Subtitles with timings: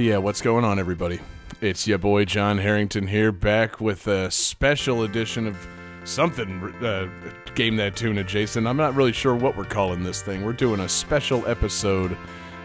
[0.00, 1.20] Yeah, what's going on, everybody?
[1.60, 5.68] It's your boy John Harrington here, back with a special edition of
[6.04, 7.06] something uh,
[7.54, 8.66] game that tune adjacent.
[8.66, 10.42] I'm not really sure what we're calling this thing.
[10.42, 12.16] We're doing a special episode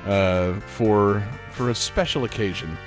[0.05, 1.21] uh, for
[1.52, 2.77] for a special occasion.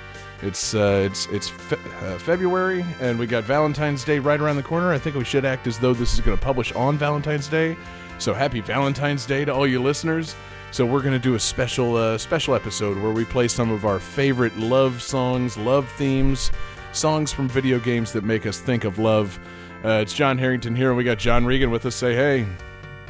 [0.41, 4.63] It's uh, it's it's fe- uh, February, and we got Valentine's Day right around the
[4.63, 4.91] corner.
[4.91, 7.77] I think we should act as though this is going to publish on Valentine's Day.
[8.17, 10.35] So happy Valentine's Day to all you listeners.
[10.71, 13.85] So we're going to do a special uh, special episode where we play some of
[13.85, 16.51] our favorite love songs, love themes,
[16.93, 19.39] songs from video games that make us think of love.
[19.83, 21.95] Uh, it's John Harrington here, and we got John Regan with us.
[21.95, 22.45] Say hey,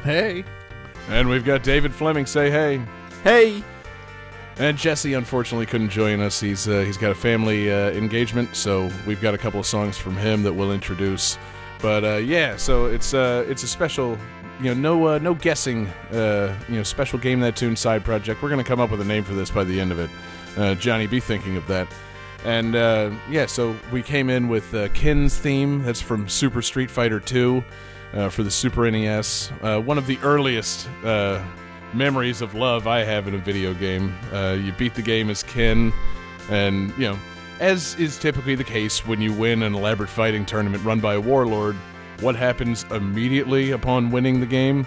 [0.02, 0.44] Hey.
[1.08, 2.24] and we've got David Fleming.
[2.26, 2.80] Say hey.
[3.24, 3.62] Hey.
[4.56, 6.40] And Jesse unfortunately couldn't join us.
[6.40, 9.96] He's uh, he's got a family uh, engagement, so we've got a couple of songs
[9.98, 11.38] from him that we'll introduce.
[11.80, 14.18] But uh, yeah, so it's uh, it's a special,
[14.60, 18.42] you know, no uh, no guessing, uh, you know, special game that tune side project.
[18.42, 20.10] We're gonna come up with a name for this by the end of it.
[20.56, 21.88] Uh, Johnny, be thinking of that.
[22.44, 25.82] And uh, yeah, so we came in with uh, Ken's theme.
[25.82, 27.62] That's from Super Street Fighter 2
[28.14, 29.52] uh, for the Super NES.
[29.62, 31.42] Uh, one of the earliest uh,
[31.92, 34.14] memories of love I have in a video game.
[34.32, 35.92] Uh, you beat the game as Kin,
[36.50, 37.18] and you know,
[37.60, 41.20] as is typically the case when you win an elaborate fighting tournament run by a
[41.20, 41.76] warlord,
[42.20, 44.86] what happens immediately upon winning the game?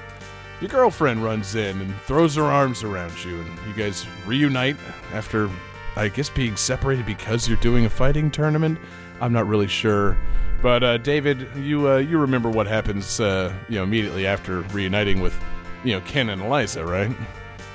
[0.61, 4.77] Your girlfriend runs in and throws her arms around you, and you guys reunite
[5.13, 5.49] after,
[5.95, 8.79] I guess, being separated because you're doing a fighting tournament.
[9.19, 10.17] I'm not really sure,
[10.61, 15.19] but uh, David, you uh, you remember what happens, uh, you know, immediately after reuniting
[15.21, 15.37] with,
[15.83, 17.11] you know, Ken and Eliza, right?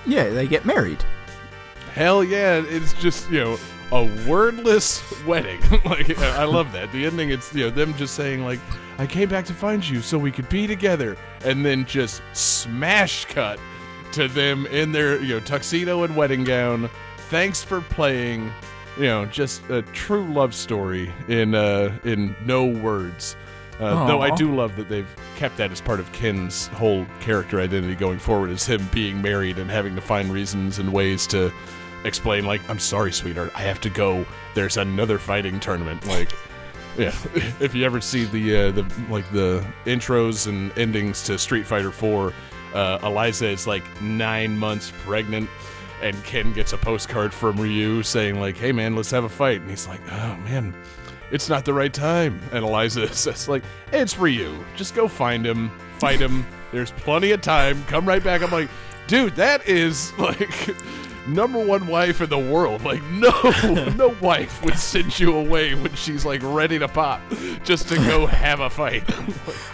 [0.06, 1.04] Yeah, they get married.
[1.92, 3.58] Hell yeah, it's just, you know,
[3.92, 5.60] a wordless wedding.
[5.84, 6.90] like I love that.
[6.92, 8.60] The ending it's, you know, them just saying like
[8.98, 13.24] I came back to find you so we could be together and then just smash
[13.26, 13.60] cut
[14.12, 16.90] to them in their, you know, tuxedo and wedding gown.
[17.30, 18.50] Thanks for playing,
[18.96, 23.36] you know, just a true love story in uh in no words.
[23.78, 25.06] Uh, though I do love that they've
[25.36, 29.56] kept that as part of Ken's whole character identity going forward, is him being married
[29.58, 31.52] and having to find reasons and ways to
[32.04, 34.26] explain, like, "I'm sorry, sweetheart, I have to go.
[34.54, 36.32] There's another fighting tournament." Like,
[36.98, 37.14] yeah,
[37.60, 41.90] if you ever see the uh, the like the intros and endings to Street Fighter
[41.90, 42.32] Four,
[42.74, 45.48] uh, Eliza is like nine months pregnant.
[46.00, 49.60] And Ken gets a postcard from Ryu saying like, "Hey man, let's have a fight."
[49.60, 50.72] And he's like, "Oh man,
[51.30, 52.40] it's not the right time.
[52.52, 54.64] And Eliza says, like, it's Ryu.
[54.76, 56.46] Just go find him, fight him.
[56.72, 57.82] There's plenty of time.
[57.84, 58.42] Come right back.
[58.42, 58.68] I'm like,
[59.06, 60.76] dude, that is like
[61.28, 62.82] number one wife in the world.
[62.84, 63.30] Like, no,
[63.96, 67.20] no wife would send you away when she's like ready to pop
[67.64, 69.04] just to go have a fight.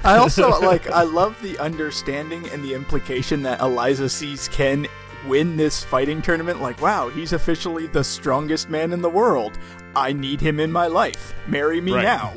[0.05, 4.87] I also like I love the understanding and the implication that Eliza sees Ken
[5.27, 9.59] win this fighting tournament like wow, he's officially the strongest man in the world.
[9.97, 11.35] I need him in my life.
[11.47, 12.03] Marry me Right.
[12.03, 12.35] now.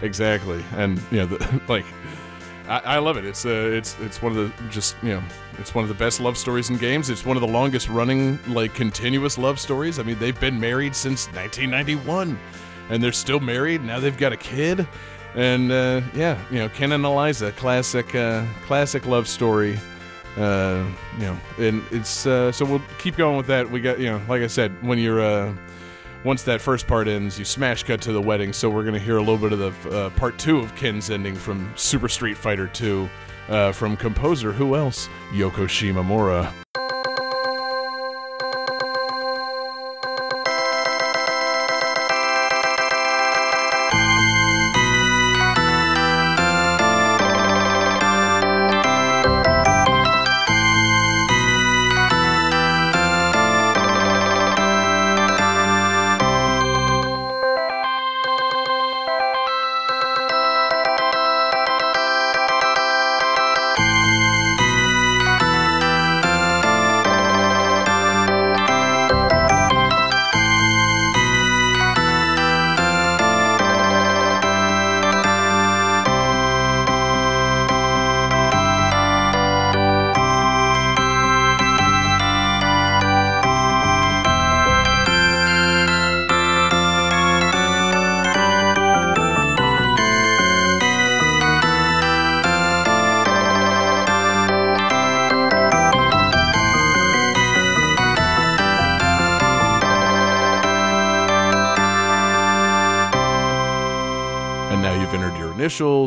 [0.00, 0.62] exactly.
[0.76, 1.84] And you know, the, like,
[2.68, 3.24] I, I love it.
[3.24, 5.22] It's uh, it's it's one of the just you know,
[5.58, 7.10] it's one of the best love stories in games.
[7.10, 9.98] It's one of the longest running like continuous love stories.
[9.98, 12.38] I mean, they've been married since 1991,
[12.90, 13.82] and they're still married.
[13.82, 14.86] Now they've got a kid,
[15.34, 19.78] and uh, yeah, you know, Ken and Eliza, classic uh, classic love story.
[20.36, 20.84] Uh,
[21.18, 23.70] you know, and it's uh, so we'll keep going with that.
[23.70, 25.54] We got you know, like I said, when you're uh,
[26.26, 28.52] once that first part ends, you smash cut to the wedding.
[28.52, 31.36] So we're gonna hear a little bit of the uh, part two of Ken's ending
[31.36, 33.08] from Super Street Fighter Two,
[33.48, 35.08] uh, from composer who else?
[35.32, 36.52] Yoko Shimomura.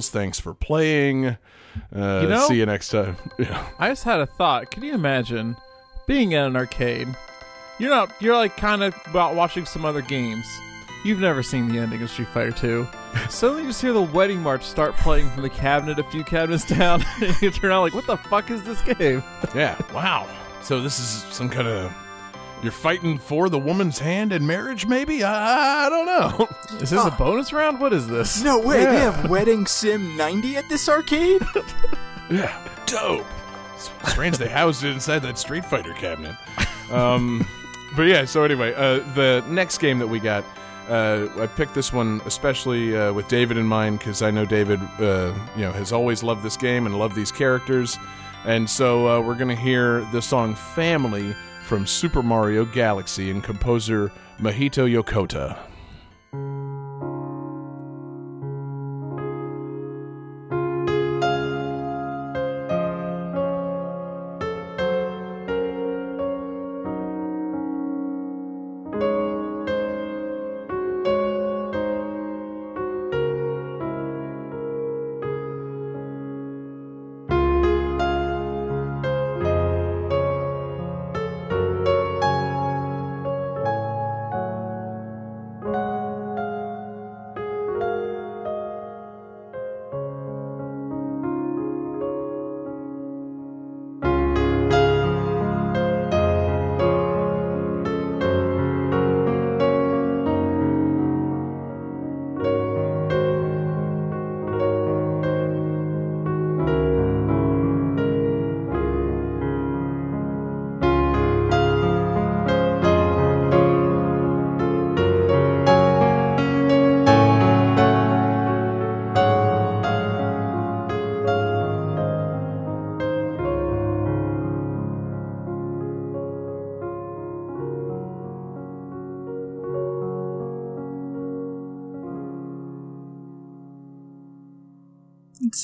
[0.07, 1.25] Thanks for playing.
[1.93, 3.17] Uh, You know- see you next time.
[3.37, 3.65] Yeah.
[3.77, 4.71] I just had a thought.
[4.71, 5.57] Can you imagine
[6.07, 7.07] being in an arcade,
[7.79, 10.45] you're not you're like kind of about watching some other games.
[11.05, 12.87] You've never seen the ending of Street Fighter 2.
[13.29, 16.65] Suddenly you just hear the wedding march start playing from the cabinet a few cabinets
[16.65, 19.23] down, and you turn out like, what the fuck is this game?
[19.55, 19.77] Yeah.
[19.93, 20.27] Wow.
[20.61, 21.91] So this is some kind of
[22.61, 25.23] you're fighting for the woman's hand in marriage, maybe?
[25.23, 26.47] I, I don't know.
[26.81, 27.79] Is this a bonus round?
[27.79, 28.43] What is this?
[28.43, 31.41] No way, they have Wedding Sim 90 at this arcade?
[32.31, 33.25] Yeah, dope.
[33.73, 36.35] It's strange they housed it inside that Street Fighter cabinet.
[36.91, 37.43] Um,
[37.95, 40.43] but yeah, so anyway, uh, the next game that we got,
[40.89, 44.79] uh, I picked this one especially uh, with David in mind because I know David,
[44.99, 47.97] uh, you know, has always loved this game and loved these characters,
[48.45, 51.35] and so uh, we're gonna hear the song "Family"
[51.69, 55.68] from Super Mario Galaxy and composer Mahito Yokota.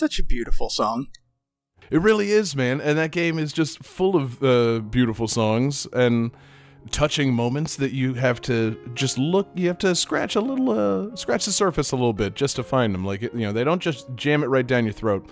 [0.06, 1.08] Such a beautiful song.
[1.90, 2.80] It really is, man.
[2.80, 6.30] And that game is just full of uh, beautiful songs and
[6.92, 9.48] touching moments that you have to just look.
[9.56, 12.64] You have to scratch a little, uh, scratch the surface a little bit just to
[12.64, 13.04] find them.
[13.04, 15.28] Like you know, they don't just jam it right down your throat.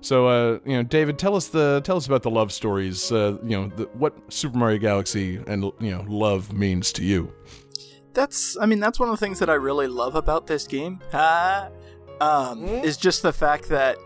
[0.00, 3.12] So, uh, you know, David, tell us the tell us about the love stories.
[3.12, 7.32] Uh, you know, the, what Super Mario Galaxy and you know love means to you.
[8.12, 11.00] That's, I mean, that's one of the things that I really love about this game.
[11.12, 11.68] Ah,
[12.20, 13.98] um, is just the fact that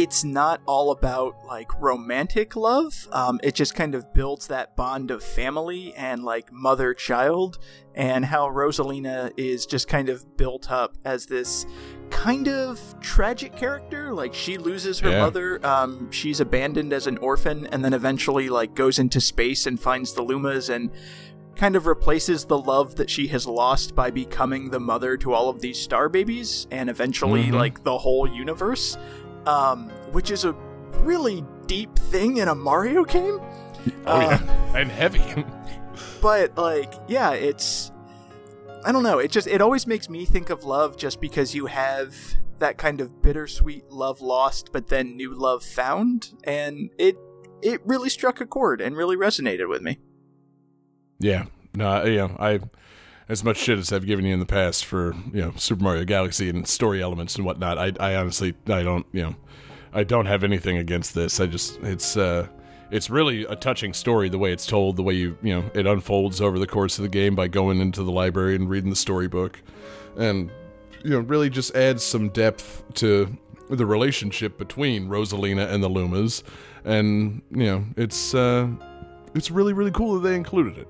[0.00, 3.06] it's not all about like romantic love.
[3.12, 7.58] Um, it just kind of builds that bond of family and like mother child,
[7.94, 11.66] and how Rosalina is just kind of built up as this
[12.08, 14.14] kind of tragic character.
[14.14, 15.20] Like she loses her Yeah.
[15.20, 19.78] mother, um, she's abandoned as an orphan, and then eventually like goes into space and
[19.78, 20.90] finds the Lumas and
[21.56, 25.50] kind of replaces the love that she has lost by becoming the mother to all
[25.50, 27.52] of these star babies and eventually Mhm.
[27.54, 28.96] like the whole universe
[29.46, 30.52] um, which is a
[31.00, 33.40] really deep thing in a mario game.
[34.06, 35.44] Oh Uh, yeah, and heavy.
[36.22, 37.92] but like yeah it's
[38.84, 41.66] i don't know it just it always makes me think of love just because you
[41.66, 42.14] have
[42.58, 47.16] that kind of bittersweet love lost but then new love found and it
[47.62, 49.98] it really struck a chord and really resonated with me.
[51.18, 52.60] Yeah, no, know, I
[53.30, 56.04] as much shit as I've given you in the past for you know Super Mario
[56.04, 57.78] Galaxy and story elements and whatnot.
[57.78, 59.36] I, I honestly, I don't, you know,
[59.92, 61.38] I don't have anything against this.
[61.38, 62.48] I just, it's, uh,
[62.90, 65.86] it's really a touching story the way it's told, the way you, you know, it
[65.86, 68.96] unfolds over the course of the game by going into the library and reading the
[68.96, 69.62] storybook,
[70.16, 70.50] and
[71.04, 73.34] you know, really just adds some depth to
[73.70, 76.42] the relationship between Rosalina and the Lumas,
[76.84, 78.66] and you know, it's, uh,
[79.36, 80.88] it's really, really cool that they included it.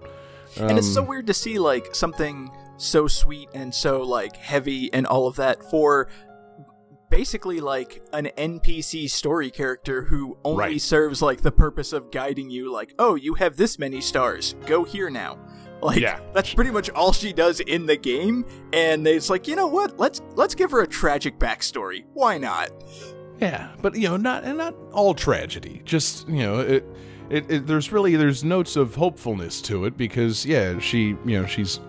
[0.56, 4.92] And it's so Um, weird to see like something so sweet and so like heavy
[4.92, 6.08] and all of that for
[7.10, 10.80] basically like an npc story character who only Right.
[10.80, 14.84] serves like the purpose of guiding you like oh you have this many stars go
[14.84, 15.36] here now
[15.82, 16.20] like Yeah.
[16.32, 19.98] that's pretty much all she does in the game and it's like you know what
[19.98, 22.70] let's let's give her a tragic backstory why not
[23.40, 25.80] Yeah, but you know, not and not all tragedy.
[25.86, 26.84] Just you know, it,
[27.30, 31.46] it, it there's really there's notes of hopefulness to it because yeah, she you know
[31.46, 31.80] she's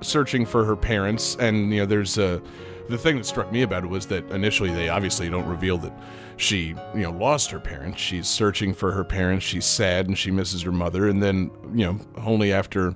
[0.00, 2.40] searching for her parents, and you know there's a
[2.88, 5.92] the thing that struck me about it was that initially they obviously don't reveal that
[6.36, 8.00] she you know lost her parents.
[8.00, 9.44] She's searching for her parents.
[9.44, 12.94] She's sad and she misses her mother, and then you know only after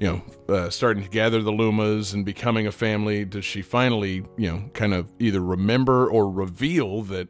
[0.00, 4.24] you know, uh, starting to gather the Lumas and becoming a family, does she finally,
[4.36, 7.28] you know, kind of either remember or reveal that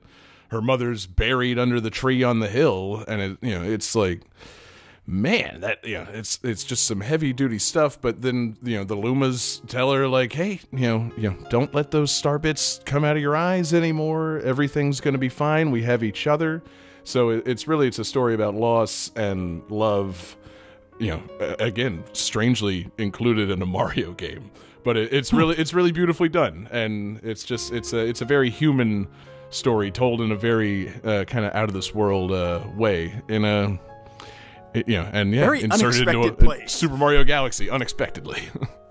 [0.53, 3.05] her mother's buried under the tree on the hill?
[3.09, 4.21] And it, you know, it's like,
[5.07, 8.01] man, that you know, it's it's just some heavy duty stuff.
[8.01, 11.75] But then you know, the Lumas tell her like, hey, you know, you know, don't
[11.75, 14.41] let those star bits come out of your eyes anymore.
[14.45, 15.71] Everything's going to be fine.
[15.71, 16.63] We have each other.
[17.05, 20.37] So it, it's really it's a story about loss and love.
[20.99, 24.51] You know, again, strangely included in a Mario game,
[24.85, 25.39] but it, it's hmm.
[25.39, 29.09] really it's really beautifully done, and it's just it's a it's a very human
[29.53, 33.45] story told in a very uh, kind of out of this world uh, way in
[33.45, 33.79] a
[34.75, 36.73] you know, and yeah, Very inserted into a, unexpected place.
[36.73, 38.43] Super Mario Galaxy unexpectedly.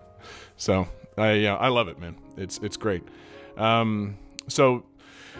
[0.57, 0.87] so
[1.17, 2.15] I yeah, I love it, man.
[2.37, 3.03] It's it's great.
[3.57, 4.83] Um, so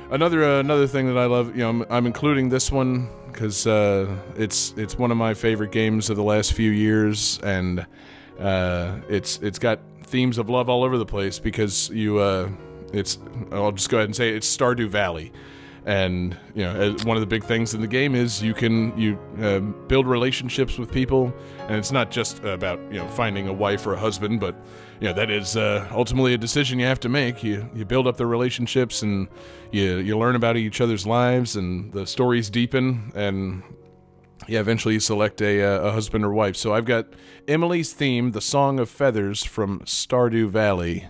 [0.09, 3.67] another uh, another thing that I love, you know, I'm, I'm including this one because
[3.67, 7.85] uh, it's it's one of my favorite games of the last few years, and
[8.39, 12.49] uh, it's it's got themes of love all over the place because you uh,
[12.93, 13.17] it's
[13.51, 15.31] I'll just go ahead and say it, it's Stardew Valley.
[15.83, 19.17] And you know one of the big things in the game is you can you
[19.41, 21.33] uh, build relationships with people.
[21.67, 24.55] And it's not just about you know finding a wife or a husband but
[24.99, 27.43] you know that is uh, ultimately a decision you have to make.
[27.43, 29.27] You you build up the relationships and
[29.71, 33.11] you you learn about each other's lives and the stories deepen.
[33.15, 33.63] And
[34.47, 36.55] yeah eventually you select a, uh, a husband or wife.
[36.55, 37.07] So i've got
[37.47, 41.07] emily's theme the song of feathers from stardew valley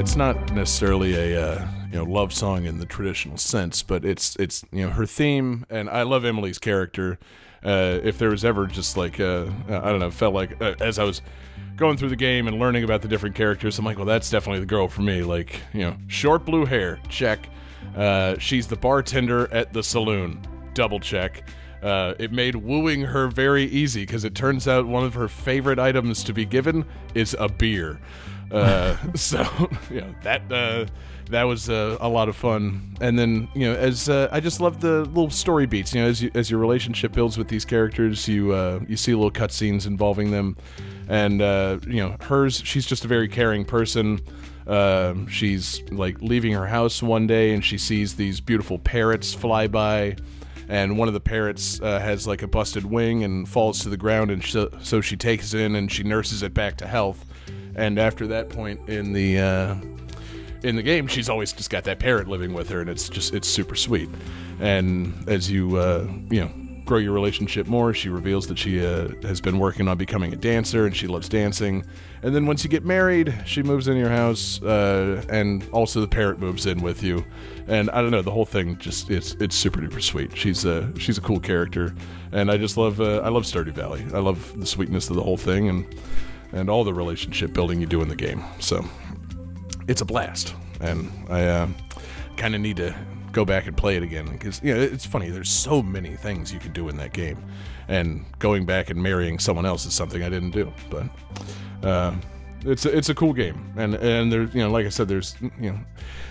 [0.00, 4.34] it's not necessarily a uh, you know love song in the traditional sense, but it's
[4.36, 7.18] it's you know her theme, and I love Emily's character.
[7.62, 10.98] Uh, if there was ever just like uh, I don't know, felt like uh, as
[10.98, 11.20] I was
[11.76, 14.60] going through the game and learning about the different characters, I'm like, well, that's definitely
[14.60, 15.22] the girl for me.
[15.22, 17.50] Like you know, short blue hair, check.
[17.94, 20.40] Uh, she's the bartender at the saloon,
[20.72, 21.46] double check.
[21.82, 25.78] Uh, it made wooing her very easy because it turns out one of her favorite
[25.78, 28.00] items to be given is a beer.
[28.50, 29.46] Uh, so
[29.90, 30.86] you know that uh,
[31.30, 32.96] that was uh, a lot of fun.
[33.00, 35.94] And then you know, as uh, I just love the little story beats.
[35.94, 39.14] You know, as you, as your relationship builds with these characters, you uh, you see
[39.14, 40.56] little cutscenes involving them.
[41.08, 44.20] And uh, you know, hers, she's just a very caring person.
[45.28, 50.16] She's like leaving her house one day and she sees these beautiful parrots fly by,
[50.70, 53.96] and one of the parrots uh, has like a busted wing and falls to the
[53.96, 57.24] ground, and so, so she takes it in and she nurses it back to health.
[57.76, 59.74] And after that point in the uh,
[60.62, 63.34] in the game, she's always just got that parrot living with her, and it's just
[63.34, 64.08] it's super sweet.
[64.60, 66.50] And as you uh, you know
[66.90, 70.36] grow your relationship more, she reveals that she uh, has been working on becoming a
[70.36, 71.84] dancer, and she loves dancing.
[72.22, 76.08] And then once you get married, she moves in your house, uh, and also the
[76.08, 77.24] parrot moves in with you.
[77.68, 80.36] And I don't know, the whole thing just it's it's super duper sweet.
[80.36, 81.94] She's a she's a cool character,
[82.32, 84.04] and I just love uh, I love Stardew Valley.
[84.12, 85.86] I love the sweetness of the whole thing, and
[86.52, 88.42] and all the relationship building you do in the game.
[88.58, 88.84] So
[89.88, 91.68] it's a blast, and I uh,
[92.36, 92.94] kind of need to
[93.32, 95.30] go back and play it again because you know it's funny.
[95.30, 97.42] There's so many things you can do in that game,
[97.88, 100.72] and going back and marrying someone else is something I didn't do.
[100.90, 101.06] But
[101.86, 102.14] uh,
[102.64, 105.36] it's a, it's a cool game, and and there's you know like I said, there's
[105.40, 105.78] you know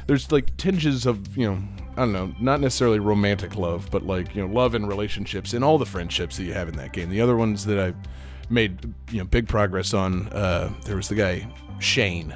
[0.08, 1.60] there's like tinges of you know
[2.00, 5.64] I don't know, not necessarily romantic love, but like you know love and relationships and
[5.64, 7.10] all the friendships that you have in that game.
[7.10, 7.94] The other ones that I
[8.50, 10.28] made you know big progress on.
[10.30, 11.48] Uh, there was the guy
[11.80, 12.36] Shane,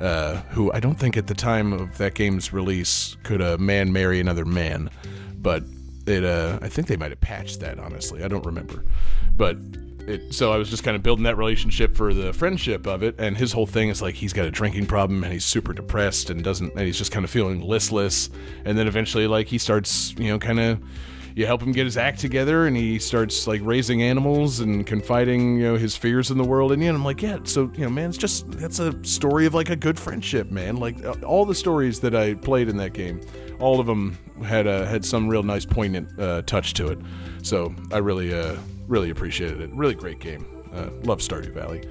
[0.00, 3.92] uh, who I don't think at the time of that game's release could a man
[3.92, 4.90] marry another man,
[5.36, 5.64] but
[6.06, 6.24] it.
[6.24, 7.78] Uh, I think they might have patched that.
[7.78, 8.84] Honestly, I don't remember,
[9.36, 9.56] but.
[10.06, 13.16] It, so I was just kind of building that relationship for the friendship of it,
[13.18, 16.30] and his whole thing is like he's got a drinking problem and he's super depressed
[16.30, 18.30] and doesn't, and he's just kind of feeling listless,
[18.64, 20.80] and then eventually like he starts, you know, kind of
[21.38, 25.56] you help him get his act together and he starts like raising animals and confiding
[25.56, 26.72] you know his fears in the world.
[26.72, 29.46] And you know I'm like yeah so you know man it's just that's a story
[29.46, 30.78] of like a good friendship man.
[30.78, 33.20] Like all the stories that I played in that game
[33.60, 36.98] all of them had uh, had some real nice poignant uh, touch to it.
[37.42, 38.56] So I really uh,
[38.88, 39.70] really appreciated it.
[39.72, 40.44] Really great game.
[40.74, 41.88] Uh, love Stardew Valley.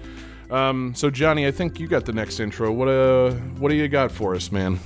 [0.52, 2.70] Um, so Johnny I think you got the next intro.
[2.74, 4.78] What uh what do you got for us man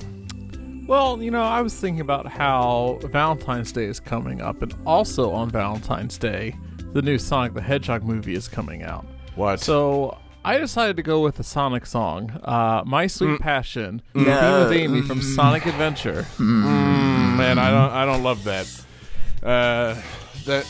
[0.91, 5.32] Well, you know, I was thinking about how Valentine's Day is coming up, and also
[5.32, 6.54] on Valentine's Day,
[6.91, 9.06] the new Sonic the Hedgehog movie is coming out.
[9.36, 14.25] what So I decided to go with a Sonic song, uh, "My Sweet Passion," No.
[14.69, 16.25] theme with Amy from Sonic Adventure.
[16.38, 18.67] Mm, man, I don't, I don't love that.
[19.41, 19.95] Uh,
[20.43, 20.69] that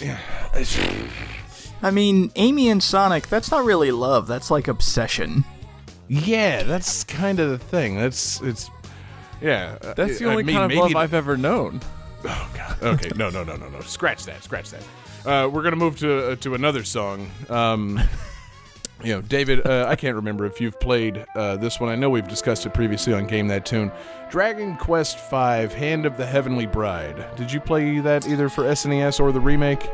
[0.56, 5.46] it's- I mean, Amy and Sonic, that's not really love, that's like obsession.
[6.08, 7.96] yeah, that's kind of the thing.
[7.98, 8.70] That's it's,
[9.42, 9.78] yeah.
[9.82, 11.82] uh, That's the I only mean, kind of maybe- love I've ever known.
[12.24, 12.84] Oh God.
[12.84, 13.82] Okay, no, no, no, no, no.
[13.82, 14.44] Scratch that.
[14.44, 14.84] Scratch that.
[15.26, 17.32] Uh, we're gonna move to uh, to another song.
[17.50, 18.00] Um,
[19.04, 21.90] you know, David, uh, I can't remember if you've played uh, this one.
[21.90, 23.92] I know we've discussed it previously on Game That Tune.
[24.30, 25.36] Dragon Quest V:
[25.76, 27.26] Hand of the Heavenly Bride.
[27.36, 29.90] Did you play that either for SNES or the remake?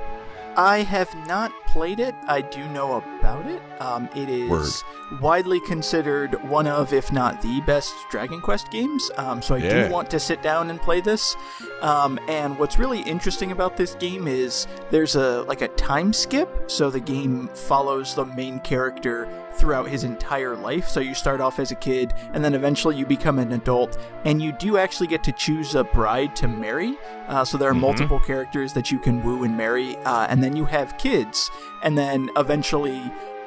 [0.57, 2.15] I have not played it.
[2.27, 3.61] I do know about it.
[3.79, 5.21] Um, it is Word.
[5.21, 9.11] widely considered one of, if not the best Dragon Quest games.
[9.17, 9.87] Um, so I Yeah.
[9.87, 11.35] do want to sit down and play this.
[11.81, 16.49] Um, and what's really interesting about this game is there's a like a time skip.
[16.71, 20.87] So the game follows the main character throughout his entire life.
[20.87, 24.39] So you start off as a kid, and then eventually you become an adult, and
[24.41, 26.95] you do actually get to choose a bride to marry.
[27.27, 30.55] Uh, so there are multiple characters that you can woo and marry, uh, and then
[30.55, 31.49] you have kids,
[31.83, 33.01] and then eventually,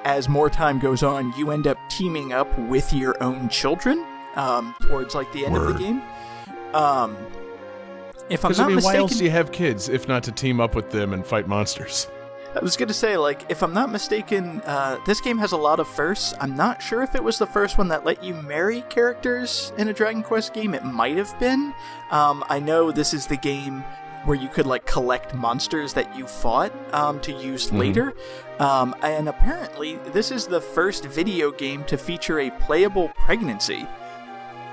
[0.04, 4.04] as more time goes on, you end up teaming up with your own children
[4.36, 6.02] um, towards like the end of the game.
[6.74, 7.16] Um,
[8.28, 10.22] if I'm Because I not mean, mistaken, why else do you have kids if not
[10.24, 12.06] to team up with them and fight monsters?
[12.54, 15.78] I was gonna say, like, if I'm not mistaken, uh, this game has a lot
[15.78, 16.34] of firsts.
[16.40, 19.86] I'm not sure if it was the first one that let you marry characters in
[19.86, 20.74] a Dragon Quest game.
[20.74, 21.72] It might have been.
[22.10, 23.84] Um, I know this is the game
[24.24, 28.14] where you could like collect monsters that you fought um, to use later.
[28.58, 33.86] Um, and apparently, this is the first video game to feature a playable pregnancy.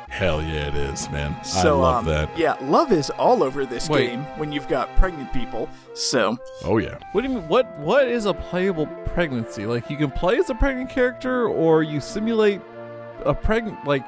[0.10, 1.36] Hell yeah, it is, man.
[1.44, 2.38] So, I love um, that.
[2.38, 4.08] Yeah, love is all over this Wait.
[4.08, 5.70] game when you've got pregnant people.
[5.94, 6.98] So, Oh yeah.
[7.12, 7.48] What do you mean?
[7.48, 9.66] What What is a playable pregnancy?
[9.66, 12.62] Like you can play as a pregnant character, or you simulate
[13.26, 14.08] a pregnant, like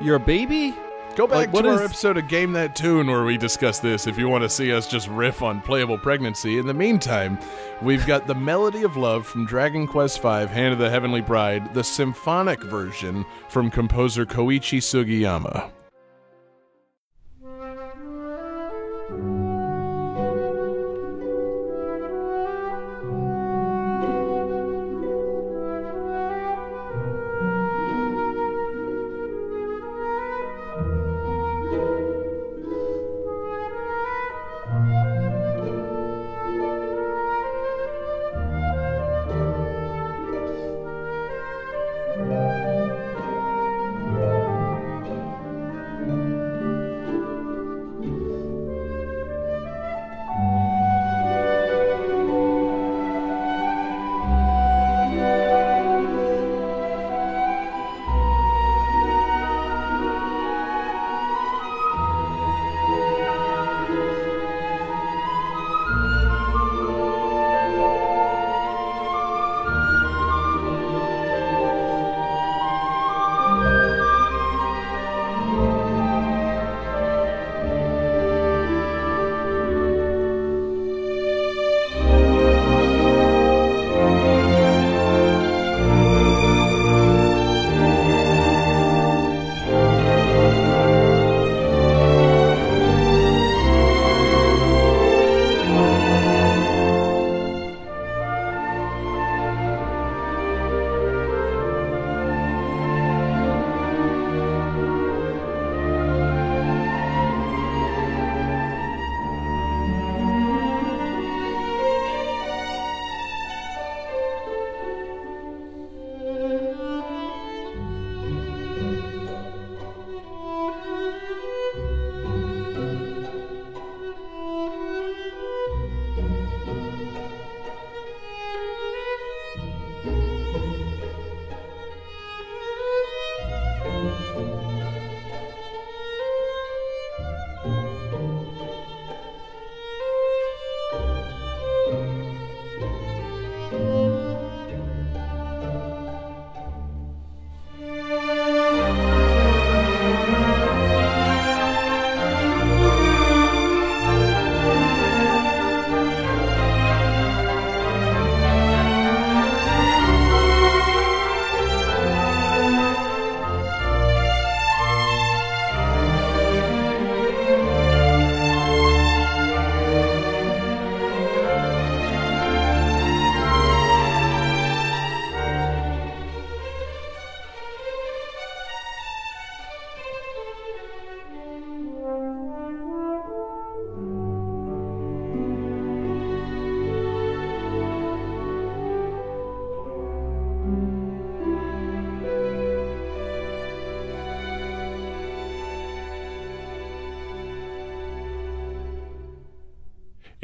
[0.00, 0.74] you're a baby.
[1.16, 4.08] Go back Like, to our is- episode of Game That Tune where we discuss this
[4.08, 6.58] if you want to see us just riff on playable pregnancy.
[6.58, 7.38] In the meantime,
[7.82, 11.72] we've got the Melody of Love from Dragon Quest V Hand of the Heavenly Bride,
[11.72, 15.70] the symphonic version from composer Koichi Sugiyama.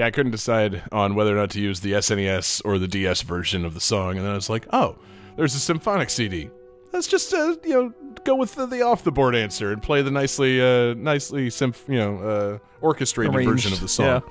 [0.00, 3.20] Yeah, I couldn't decide on whether or not to use the SNES or the DS
[3.20, 4.96] version of the song, and then I was like, oh,
[5.36, 6.48] there's a symphonic CD.
[6.90, 10.00] Let's just uh, you know go with the, the off the board answer and play
[10.00, 14.22] the nicely uh, nicely symph- you know uh, orchestrated Arranged, version of the song.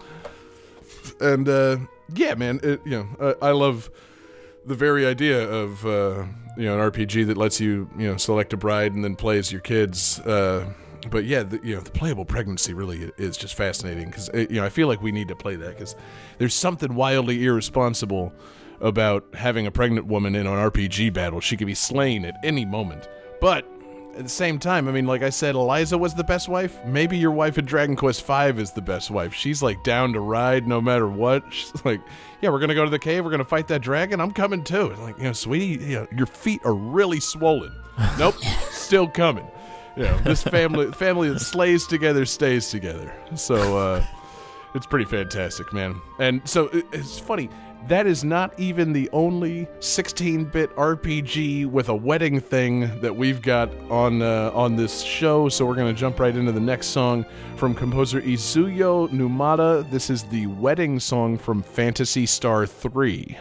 [1.22, 1.78] And uh,
[2.16, 3.92] yeah, man, it, you know uh, I love
[4.66, 6.26] the very idea of uh,
[6.58, 9.38] you know an RPG that lets you you know select a bride and then play
[9.38, 10.20] as your kids.
[10.22, 10.74] Uh,
[11.10, 14.58] but yeah, the, you know the playable pregnancy really is just fascinating because eh, you
[14.58, 15.96] know I feel like we need to play that because
[16.38, 18.34] there's something wildly irresponsible
[18.82, 21.40] about having a pregnant woman in an RPG battle.
[21.40, 23.08] She could be slain at any moment,
[23.42, 23.66] but
[24.18, 26.78] at the same time, I mean, like I said, Eliza was the best wife.
[26.86, 29.34] Maybe your wife in Dragon Quest V is the best wife.
[29.34, 31.44] She's like down to ride no matter what.
[31.54, 32.02] She's like,
[32.42, 33.24] yeah, we're gonna go to the cave.
[33.24, 34.20] We're gonna fight that dragon.
[34.20, 34.88] I'm coming too.
[34.88, 37.74] And like, you know, sweetie, you know, your feet are really swollen.
[38.18, 38.36] Nope,
[38.72, 39.46] still coming.
[39.98, 43.14] Know, this family family that slays together stays together.
[43.36, 44.06] So uh,
[44.76, 46.00] it's pretty fantastic, man.
[46.20, 47.50] And so it, it's funny.
[47.88, 53.74] That is not even the only 16-bit RPG with a wedding thing that we've got
[53.90, 55.48] on uh, on this show.
[55.50, 57.26] So we're gonna jump right into the next song
[57.56, 59.90] from composer Izuho Numata.
[59.90, 63.38] This is the wedding song from Phantasy Star 3.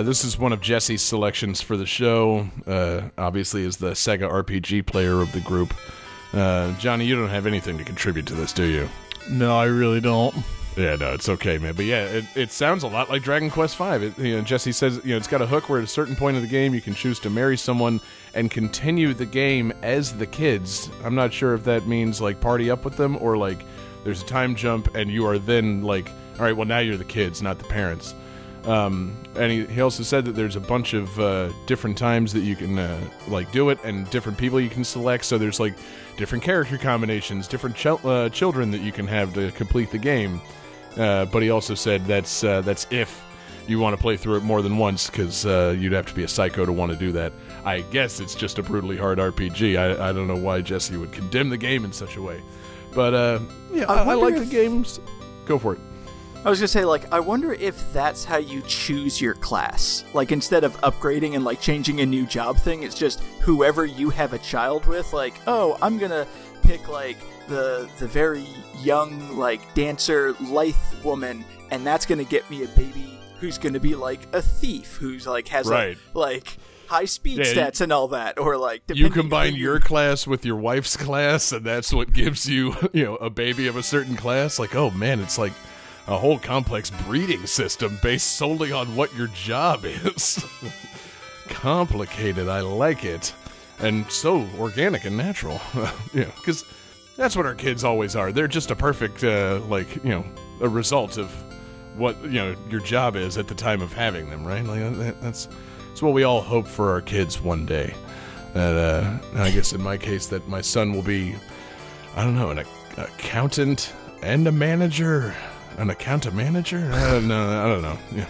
[0.00, 2.48] Uh, this is one of Jesse's selections for the show.
[2.66, 5.74] Uh, obviously, is the Sega RPG player of the group.
[6.32, 8.88] Uh, Johnny, you don't have anything to contribute to this, do you?
[9.28, 10.34] No, I really don't.
[10.74, 11.74] Yeah, no, it's okay, man.
[11.74, 13.84] But yeah, it, it sounds a lot like Dragon Quest V.
[13.84, 16.16] It, you know, Jesse says you know it's got a hook where at a certain
[16.16, 18.00] point of the game you can choose to marry someone
[18.32, 20.88] and continue the game as the kids.
[21.04, 23.66] I'm not sure if that means like party up with them or like
[24.02, 26.08] there's a time jump and you are then like,
[26.38, 28.14] all right, well now you're the kids, not the parents.
[28.64, 32.40] Um, and he, he also said that there's a bunch of uh, different times that
[32.40, 35.24] you can uh, like do it and different people you can select.
[35.24, 35.74] So there's like
[36.16, 40.40] different character combinations, different chil- uh, children that you can have to complete the game.
[40.96, 43.22] Uh, but he also said that's uh, that's if
[43.66, 46.24] you want to play through it more than once because uh, you'd have to be
[46.24, 47.32] a psycho to want to do that.
[47.64, 49.78] I guess it's just a brutally hard RPG.
[49.78, 52.42] I, I don't know why Jesse would condemn the game in such a way,
[52.94, 53.38] but uh,
[53.72, 55.00] yeah, I I, I like the games.
[55.46, 55.80] Go for it.
[56.44, 60.04] I was gonna say, like, I wonder if that's how you choose your class.
[60.14, 64.08] Like, instead of upgrading and like changing a new job thing, it's just whoever you
[64.10, 65.12] have a child with.
[65.12, 66.26] Like, oh, I'm gonna
[66.62, 68.46] pick like the the very
[68.80, 70.74] young like dancer lithe
[71.04, 75.26] woman, and that's gonna get me a baby who's gonna be like a thief, who's
[75.26, 75.98] like has Right.
[76.14, 79.78] like, like high speed Yeah, you- stats and all that, or like you combine your
[79.78, 83.76] class with your wife's class and that's what gives you you know a baby of
[83.76, 85.52] a certain class like oh man it's like
[86.10, 90.44] a whole complex breeding system based solely on what your job is.
[91.48, 93.32] Complicated i like it.
[93.78, 95.60] And so organic and natural.
[96.12, 96.64] Know because
[97.16, 98.32] that's what our kids always are.
[98.32, 100.24] They're just a perfect uh, like you know
[100.60, 101.30] a result of
[101.96, 104.64] what you know your job is at the time of having them right?
[104.64, 105.48] Like that, that's
[105.88, 107.94] that's what we all hope for our kids one day.
[108.54, 111.36] That uh, I guess in my case that my son will be
[112.16, 113.92] I don't know an ac- accountant
[114.22, 115.34] and a manager
[115.78, 118.26] an accountant manager I don't know I don't know yeah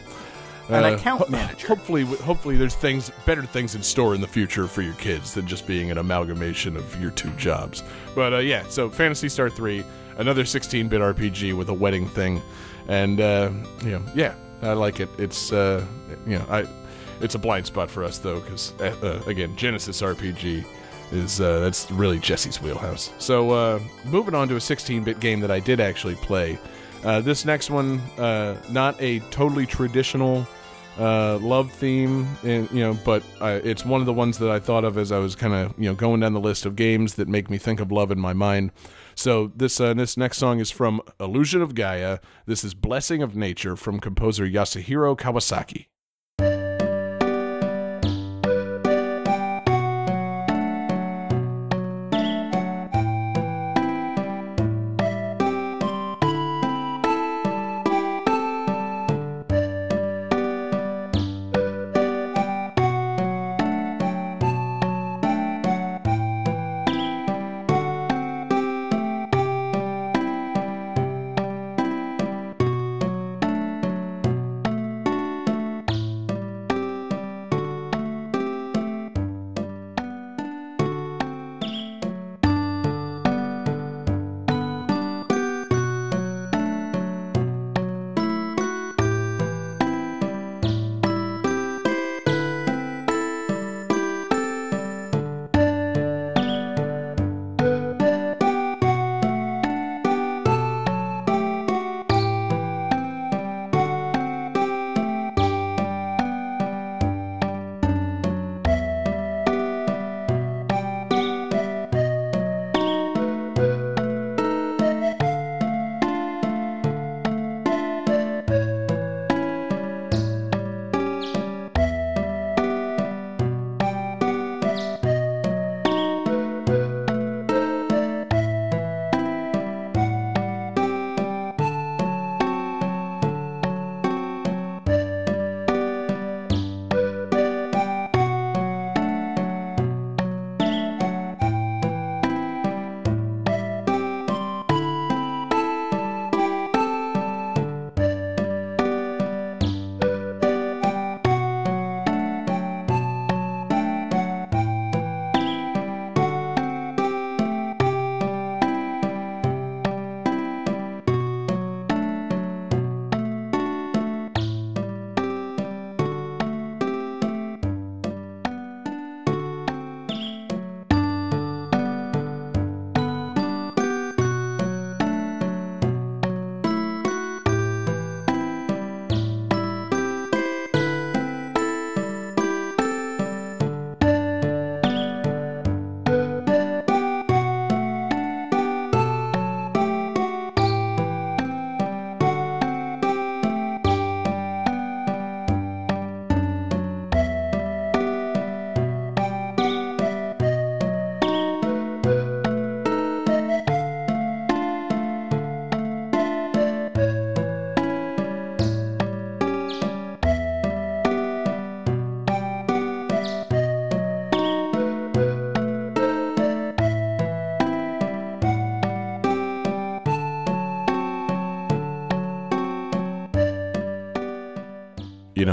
[0.68, 1.66] An Uh, account ho- manager.
[1.66, 5.46] hopefully hopefully there's things better things in store in the future for your kids than
[5.46, 7.83] just being an amalgamation of your two jobs
[8.14, 9.83] but uh, yeah so Phantasy Star 3
[10.18, 12.40] another 16-bit RPG with a wedding thing
[12.88, 13.50] and uh,
[13.83, 15.85] you know yeah I like it it's uh,
[16.26, 16.66] you know I
[17.22, 20.64] it's a blind spot for us though, because uh, uh, again, Genesis RPG
[21.12, 23.11] is uh, that's really Jesse's wheelhouse.
[23.18, 26.59] So uh, moving on to a 16-bit game that I did actually play.
[27.03, 30.47] Uh, this next one, uh, not a totally traditional
[30.99, 34.85] uh, love theme, you know, but uh, it's one of the ones that I thought
[34.85, 37.27] of as I was kind of you know going down the list of games that
[37.27, 38.71] make me think of love in my mind.
[39.15, 42.19] So this uh, this next song is from Illusion of Gaia.
[42.45, 45.87] This is Blessing of Nature from composer Yasuhiro Kawasaki.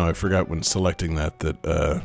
[0.07, 1.99] I forgot when selecting that that uh,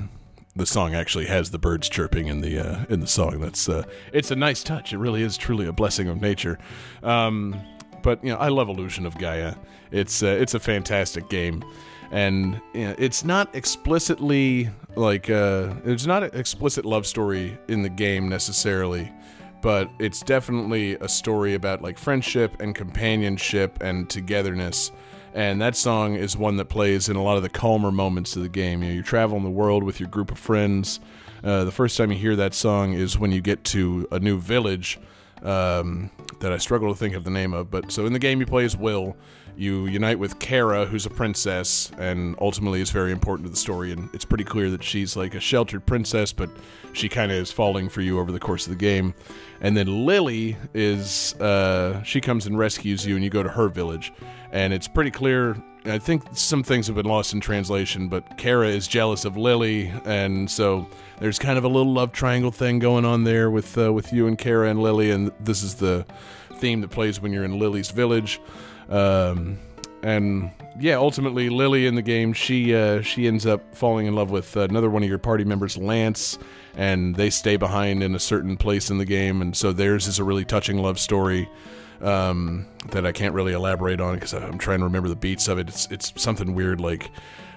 [0.55, 3.41] the song actually has the birds chirping in the uh, in the song.
[3.41, 4.93] That's uh, it's a nice touch.
[4.93, 6.59] It really is truly a blessing of nature.
[7.03, 7.61] Um,
[8.03, 9.55] but you know, I love Illusion of Gaia.
[9.91, 11.65] It's uh, it's a fantastic game,
[12.11, 17.83] and you know, it's not explicitly like uh, there's not an explicit love story in
[17.83, 19.11] the game necessarily,
[19.63, 24.93] but it's definitely a story about like friendship and companionship and togetherness.
[25.35, 28.43] And that song is one that plays in a lot of the calmer moments of
[28.43, 28.83] the game.
[28.83, 31.01] You know, you're traveling the world with your group of friends.
[31.43, 34.39] Uh, the first time you hear that song is when you get to a new
[34.39, 34.99] village
[35.43, 37.71] um, that I struggle to think of the name of.
[37.71, 39.17] But so in the game, you play as Will.
[39.55, 43.93] You unite with Kara, who's a princess, and ultimately is very important to the story.
[43.93, 46.49] And it's pretty clear that she's like a sheltered princess, but
[46.95, 49.13] she kind of is falling for you over the course of the game.
[49.61, 53.69] And then Lily is uh, she comes and rescues you, and you go to her
[53.69, 54.13] village.
[54.53, 55.57] And it's pretty clear.
[55.85, 59.93] I think some things have been lost in translation, but Kara is jealous of Lily,
[60.05, 60.87] and so
[61.19, 64.29] there's kind of a little love triangle thing going on there with uh, with you
[64.29, 66.07] and Kara and Lily, and this is the
[66.55, 68.41] theme that plays when you're in Lily's village.
[68.89, 69.59] Um,
[70.05, 74.31] and yeah, ultimately, Lily in the game, she uh, she ends up falling in love
[74.31, 76.39] with another one of your party members, Lance,
[76.77, 80.21] and they stay behind in a certain place in the game, and so theirs is
[80.21, 81.49] a really touching love story
[82.03, 85.59] um, that I can't really elaborate on because I'm trying to remember the beats of
[85.59, 85.69] it.
[85.69, 87.11] It's it's something weird like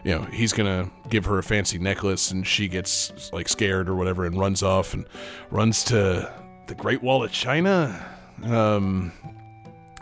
[0.04, 3.96] you know he's gonna give her a fancy necklace and she gets like scared or
[3.96, 5.06] whatever and runs off and
[5.50, 6.32] runs to
[6.68, 8.06] the Great Wall of China.
[8.44, 9.12] Um,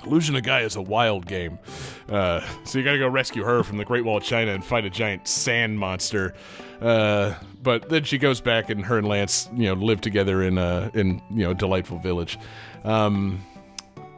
[0.05, 1.59] Illusion of Gaia is a wild game.
[2.09, 4.63] Uh, so you got to go rescue her from the Great Wall of China and
[4.63, 6.33] fight a giant sand monster.
[6.81, 10.57] Uh, but then she goes back, and her and Lance, you know, live together in
[10.57, 12.37] a in you know delightful village.
[12.83, 13.41] Um,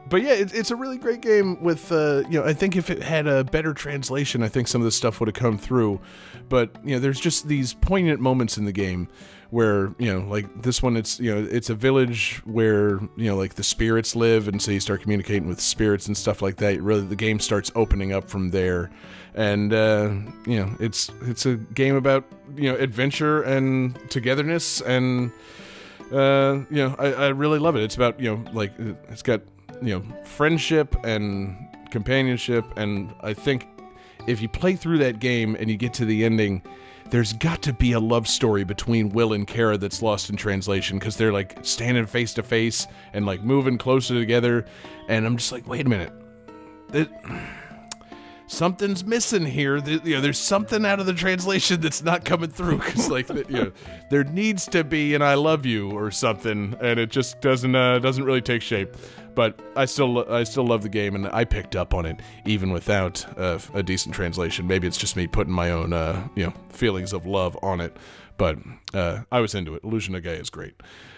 [0.07, 1.61] but yeah, it, it's a really great game.
[1.61, 4.81] With uh, you know, I think if it had a better translation, I think some
[4.81, 5.99] of this stuff would have come through.
[6.49, 9.07] But you know, there's just these poignant moments in the game
[9.49, 13.35] where you know, like this one, it's you know, it's a village where you know,
[13.35, 16.81] like the spirits live, and so you start communicating with spirits and stuff like that.
[16.81, 18.91] Really, the game starts opening up from there,
[19.33, 20.13] and uh,
[20.45, 25.31] you know, it's it's a game about you know adventure and togetherness and
[26.11, 27.83] uh, you know, I, I really love it.
[27.83, 28.71] It's about you know, like
[29.09, 29.41] it's got
[29.81, 31.55] you know, friendship and
[31.91, 33.67] companionship, and I think
[34.27, 36.61] if you play through that game and you get to the ending,
[37.09, 40.97] there's got to be a love story between Will and Kara that's lost in translation
[40.97, 44.65] because they're like standing face to face and like moving closer together,
[45.07, 46.11] and I'm just like, wait a minute,
[46.89, 47.09] that
[48.47, 49.77] something's missing here.
[49.77, 53.45] You know, there's something out of the translation that's not coming through because, like, you
[53.49, 53.71] know,
[54.09, 58.00] there needs to be an "I love you" or something, and it just doesn't uh,
[58.00, 58.95] doesn't really take shape.
[59.36, 62.71] But I still I still love the game, and I picked up on it even
[62.71, 64.65] without uh, a decent translation.
[64.67, 67.96] Maybe it's just me putting my own uh, you know feelings of love on it,
[68.38, 68.58] but
[68.94, 69.83] uh, I was into it.
[69.83, 70.75] Illusion of Gaia is great.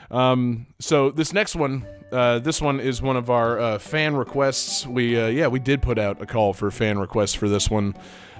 [0.10, 4.88] Um, so this next one, uh, this one is one of our uh, fan requests.
[4.88, 7.94] We uh, yeah we did put out a call for fan requests for this one,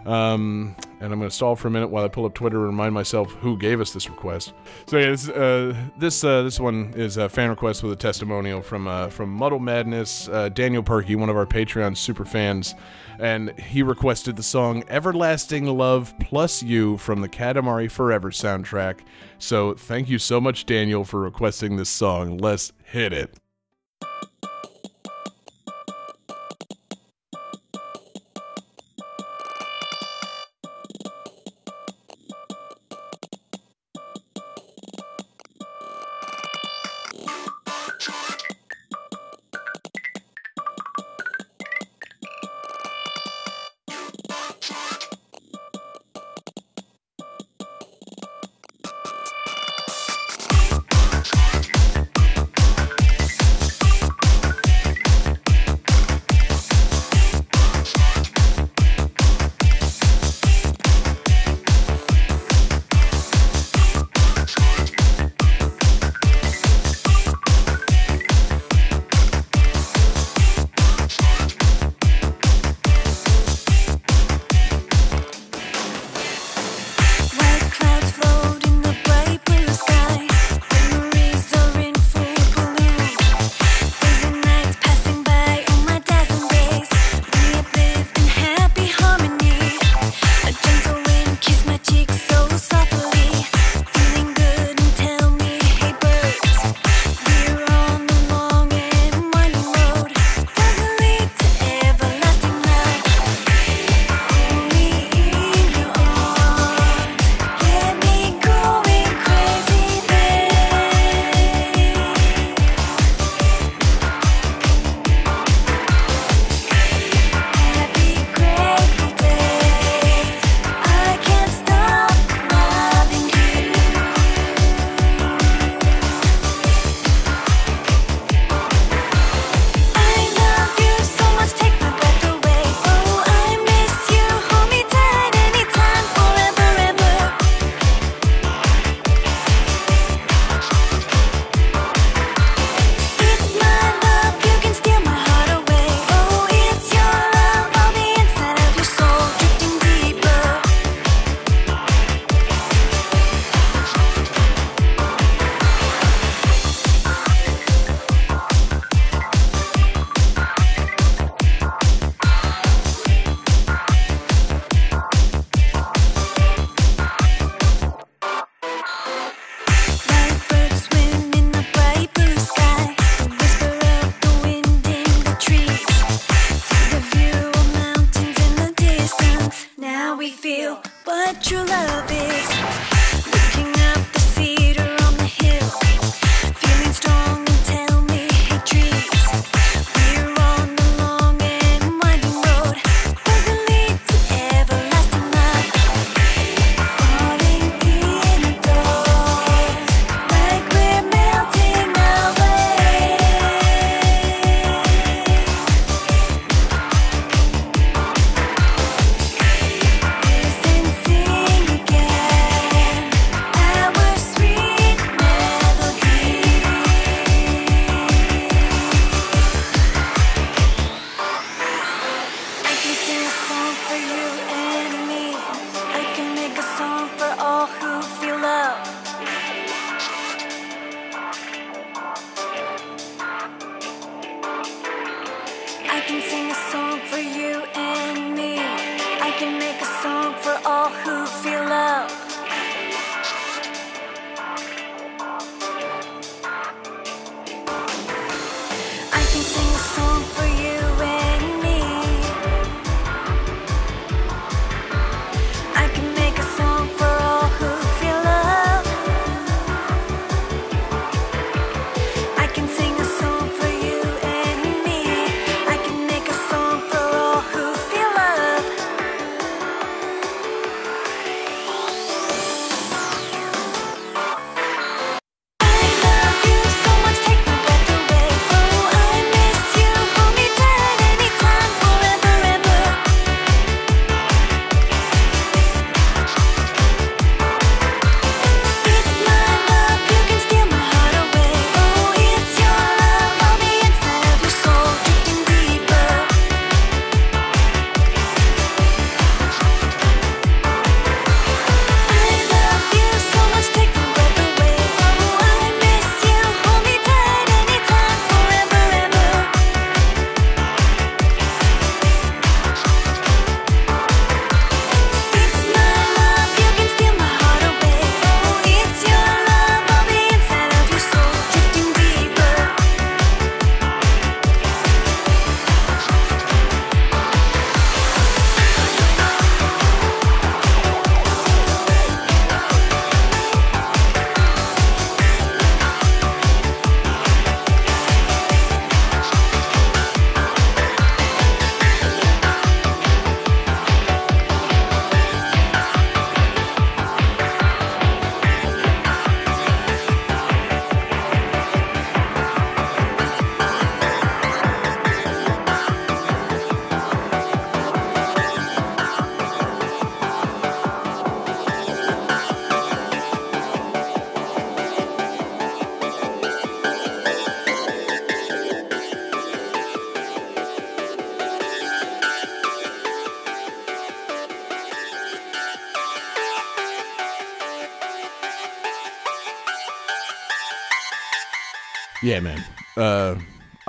[0.08, 2.68] um, and I'm going to stall for a minute while I pull up Twitter and
[2.68, 4.54] remind myself who gave us this request.
[4.88, 8.62] So yeah, this uh, this, uh, this one is a fan request with a testimonial
[8.62, 12.74] from uh, from Muddle Madness, uh, Daniel Perky, one of our Patreon super fans,
[13.20, 19.02] and he requested the song "Everlasting Love Plus You" from the Katamari Forever soundtrack.
[19.40, 22.38] So thank you so much, Daniel, for requesting this song.
[22.38, 23.38] Let's hit it.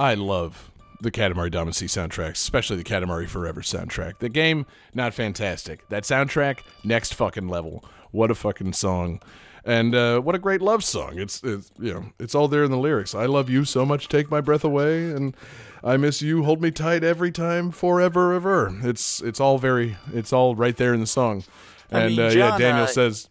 [0.08, 0.70] I love
[1.02, 4.18] the Katamari Damacy soundtracks, especially the Katamari Forever soundtrack.
[4.20, 5.86] The game, not fantastic.
[5.90, 7.84] That soundtrack, next fucking level.
[8.10, 9.20] What a fucking song.
[9.66, 11.18] And uh, what a great love song.
[11.18, 13.14] It's, it's you know, it's all there in the lyrics.
[13.14, 15.36] I love you so much, take my breath away, and
[15.84, 18.74] I miss you, hold me tight every time, forever, ever.
[18.82, 21.44] It's it's all very, it's all right there in the song.
[21.92, 23.28] I And mean, uh, yeah, Daniel uh, says,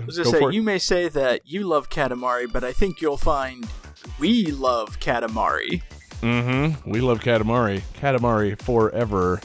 [0.00, 0.54] I was Go gonna say, for it.
[0.56, 3.68] you may say that you love Katamari, but I think you'll find
[4.18, 5.82] we love Katamari.
[6.20, 6.90] Mm-hmm.
[6.90, 7.82] We love Katamari.
[8.00, 9.40] Katamari forever.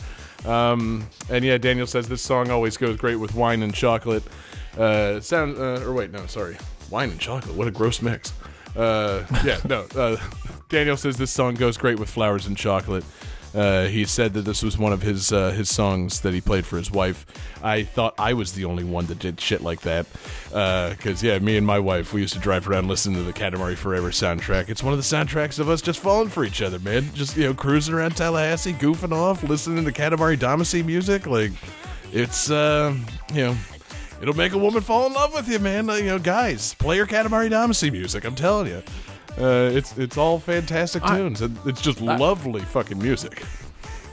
[0.46, 4.24] Um, and yeah, Daniel says this song always goes great with wine and chocolate.
[4.78, 6.58] Uh, sound uh, or wait, no, sorry,
[6.90, 7.56] wine and chocolate.
[7.56, 8.32] What a gross mix.
[8.76, 9.88] Uh, yeah, no.
[9.96, 10.18] Uh,
[10.70, 13.04] Daniel says this song goes great with flowers and chocolate.
[13.58, 16.64] Uh, he said that this was one of his uh, his songs that he played
[16.64, 17.26] for his wife.
[17.64, 20.06] I thought I was the only one that did shit like that.
[20.50, 23.76] Because yeah, me and my wife we used to drive around listening to the Katamari
[23.76, 24.70] Forever soundtrack.
[24.70, 27.12] It's one of the soundtracks of us just falling for each other, man.
[27.16, 31.26] Just you know, cruising around Tallahassee, goofing off, listening to Katamari Damacy music.
[31.26, 31.52] Like
[32.14, 32.96] it's uh,
[33.34, 33.58] you know.
[34.20, 35.88] It'll make a woman fall in love with you, man.
[35.88, 38.24] You know, guys, play your Katamari Damacy music.
[38.24, 38.82] I'm telling you,
[39.40, 41.42] uh, it's it's all fantastic I- tunes.
[41.42, 43.44] and it's just lovely fucking music.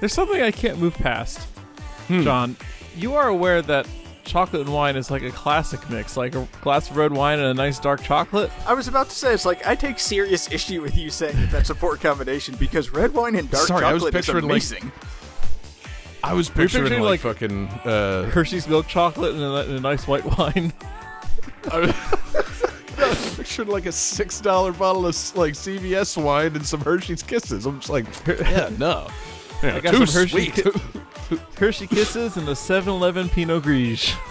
[0.00, 1.48] There's something I can't move past.
[2.08, 2.22] Hmm.
[2.22, 2.56] John,
[2.96, 3.86] you are aware that
[4.24, 7.48] chocolate and wine is like a classic mix, like a glass of red wine and
[7.48, 8.50] a nice dark chocolate.
[8.66, 11.50] I was about to say, it's like I take serious issue with you saying that
[11.50, 14.48] that's a poor combination because red wine and dark Sorry, I was chocolate is picturing,
[14.48, 14.62] like.
[16.22, 17.68] I was picturing, picturing, like, like- fucking.
[17.84, 20.72] Uh, Hershey's milk chocolate and a, and a nice white wine.
[23.04, 27.22] I was, I like a six dollar bottle of like CVS wine and some Hershey's
[27.22, 27.66] Kisses.
[27.66, 29.08] I'm just like, yeah, no,
[29.62, 30.54] yeah, I got too some Hershey sweet.
[30.54, 34.12] Ki- Hershey Kisses and the 7-Eleven Pinot Gris.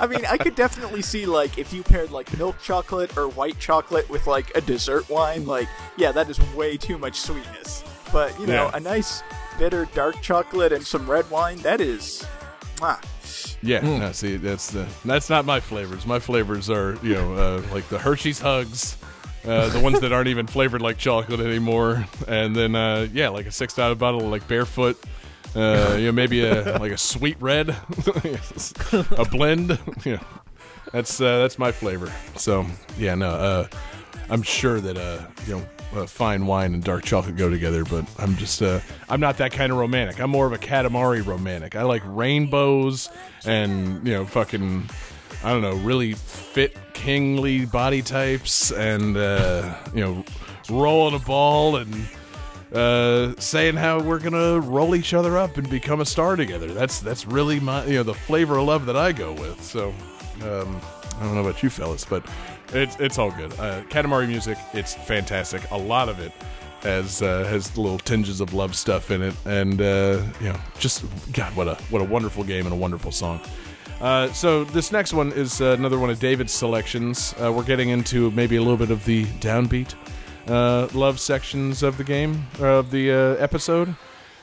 [0.00, 3.58] I mean, I could definitely see like if you paired like milk chocolate or white
[3.58, 7.84] chocolate with like a dessert wine, like yeah, that is way too much sweetness.
[8.12, 8.70] But you know, Yeah.
[8.76, 9.22] a nice
[9.58, 12.24] bitter dark chocolate and some red wine, that is,
[13.62, 16.06] Yeah, no, see, that's the that's not my flavors.
[16.06, 18.96] My flavors are you know uh, like the Hershey's Hugs,
[19.46, 23.46] Uh, the ones that aren't even flavored like chocolate anymore, and then uh, yeah, like
[23.46, 24.96] a six dollar bottle of like barefoot,
[25.56, 27.70] uh, you know, maybe a like a sweet red,
[29.16, 29.78] a blend.
[30.04, 30.20] Yeah,
[30.92, 32.12] that's uh, that's my flavor.
[32.36, 32.66] So
[32.98, 33.68] yeah, no, uh,
[34.30, 35.62] I'm sure that uh, you know.
[35.94, 39.52] Uh, fine wine and dark chocolate go together, but I'm just uh, I'm not that
[39.52, 40.20] kind of romantic.
[40.20, 41.76] I'm more of a Katamari romantic.
[41.76, 43.08] I like rainbows
[43.46, 44.88] and you know fucking
[45.42, 50.24] I don't know really fit kingly body types and uh, you know
[50.68, 51.94] rolling a ball and
[52.72, 56.72] uh, saying how we're gonna roll each other up and become a star together.
[56.74, 59.62] That's that's really my you know the flavor of love that I go with.
[59.62, 59.88] So
[60.42, 60.80] um,
[61.16, 62.26] I don't know about you fellas, but
[62.72, 63.52] it's it's all good.
[63.54, 65.68] Uh, Katamari music, it's fantastic.
[65.70, 66.32] A lot of it
[66.82, 71.04] has uh, has little tinges of love stuff in it, and uh, you know, just
[71.32, 73.40] God, what a what a wonderful game and a wonderful song.
[74.00, 77.34] Uh, so this next one is uh, another one of David's selections.
[77.42, 79.94] Uh, we're getting into maybe a little bit of the downbeat
[80.48, 83.94] uh, love sections of the game of the uh, episode.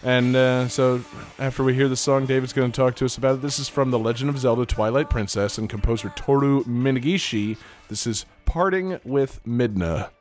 [0.06, 1.03] And uh, so,
[1.39, 3.41] after we hear the song, David's going to talk to us about it.
[3.41, 7.58] This is from The Legend of Zelda Twilight Princess and composer Toru Minegishi.
[7.89, 10.12] This is Parting with Midna.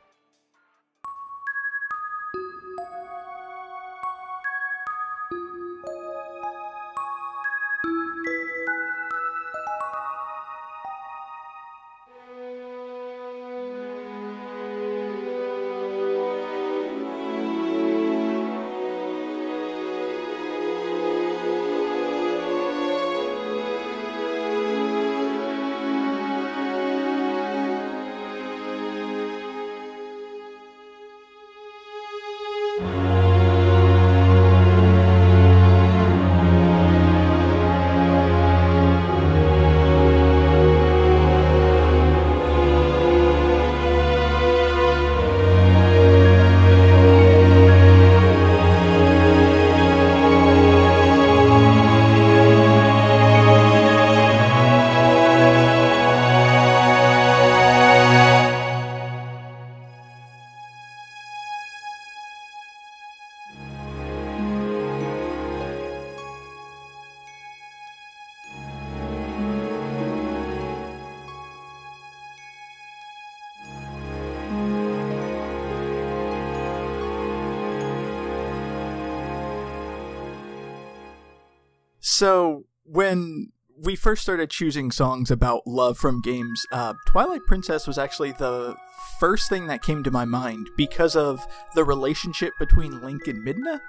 [82.17, 87.97] So when we first started choosing songs about love from games, uh, Twilight Princess was
[87.97, 88.77] actually the
[89.19, 93.81] first thing that came to my mind because of the relationship between Link and Midna,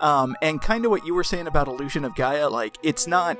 [0.00, 2.48] um, and kind of what you were saying about Illusion of Gaia.
[2.48, 3.36] Like it's not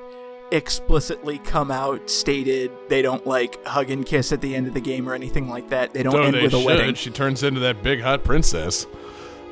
[0.52, 4.80] explicitly come out stated they don't like hug and kiss at the end of the
[4.80, 6.66] game or anything like that they don't Though end they with a should.
[6.66, 8.86] wedding She turns into that big hot princess.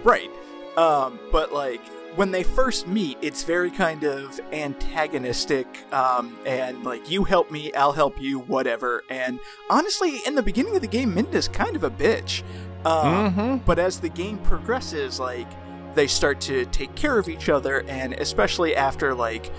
[0.05, 0.30] Right.
[0.76, 1.80] Um, but like
[2.17, 7.73] when they first meet, it's very kind of antagonistic, um, and like you help me,
[7.75, 9.03] I'll help you, whatever.
[9.09, 9.41] And
[9.71, 12.43] honestly, in the beginning of the game, Minda's kind of a bitch.
[12.85, 15.49] Um, But as the game progresses, like
[15.95, 19.51] they start to take care of each other, and especially after like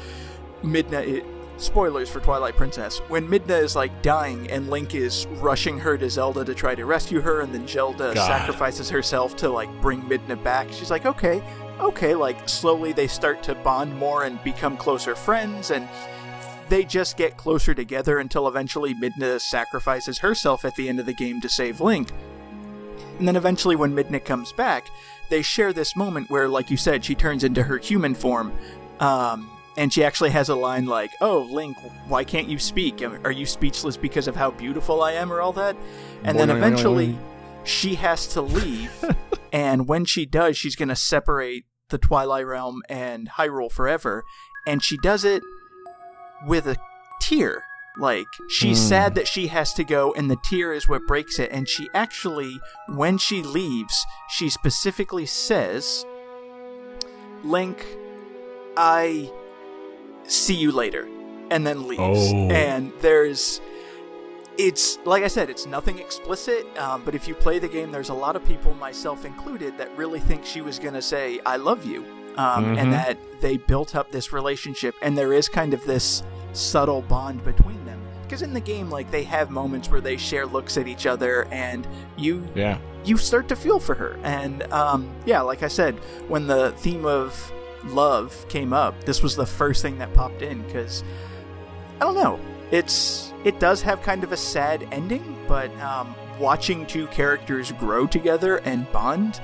[0.64, 1.08] Midna.
[1.08, 1.26] It,
[1.58, 2.98] spoilers for Twilight Princess.
[3.08, 6.84] When Midna is like dying and Link is rushing her to Zelda to try to
[6.86, 8.28] rescue her, and then Zelda God.
[8.28, 11.42] sacrifices herself to like bring Midna back, she's like, okay,
[11.84, 12.16] okay.
[12.16, 15.88] Like slowly they start to bond more and become closer friends, and
[16.70, 21.14] they just get closer together until eventually Midna sacrifices herself at the end of the
[21.14, 22.12] game to save Link.
[23.20, 24.88] And then eventually, when Midna comes back,
[25.30, 28.54] they share this moment where, like you said, she turns into her human form.
[29.00, 31.78] Um, and she actually has a line like, Oh, Link,
[32.08, 33.02] why can't you speak?
[33.24, 35.76] Are you speechless because of how beautiful I am, or all that?
[36.24, 37.20] And then Boing, boing, boing, eventually, boing.
[37.66, 38.92] she has to leave.
[39.54, 44.26] and when she does, she's going to separate the Twilight Realm and Hyrule forever.
[44.68, 45.44] And she does it
[46.46, 46.76] with a
[47.22, 47.64] tear.
[47.98, 48.90] Like, she's hmm.
[48.90, 51.52] sad that she has to go, and the tear is what breaks it.
[51.52, 56.04] And she actually, when she leaves, she specifically says,
[57.44, 57.86] Link,
[58.76, 59.32] I
[60.24, 61.08] see you later.
[61.52, 62.02] And then leaves.
[62.34, 62.50] Oh.
[62.50, 63.62] And there's.
[64.58, 68.10] It's, like I said, it's nothing explicit, um, but if you play the game, there's
[68.10, 71.56] a lot of people, myself included, that really think she was going to say, I
[71.58, 72.06] love you.
[72.38, 72.78] Um, Mhm.
[72.80, 76.24] And that they built up this relationship, and there is kind of this
[76.54, 78.00] subtle bond between them.
[78.24, 81.48] Because in the game, like, they have moments where they share looks at each other,
[81.52, 81.88] and
[82.18, 82.78] you Yeah.
[83.06, 84.18] you start to feel for her.
[84.24, 85.96] And um, yeah, like I said,
[86.28, 87.52] when the theme of
[87.86, 91.04] love came up, this was the first thing that popped in because
[92.00, 92.40] I don't know.
[92.72, 98.08] It's it does have kind of a sad ending, but um, watching two characters grow
[98.08, 99.42] together and bond,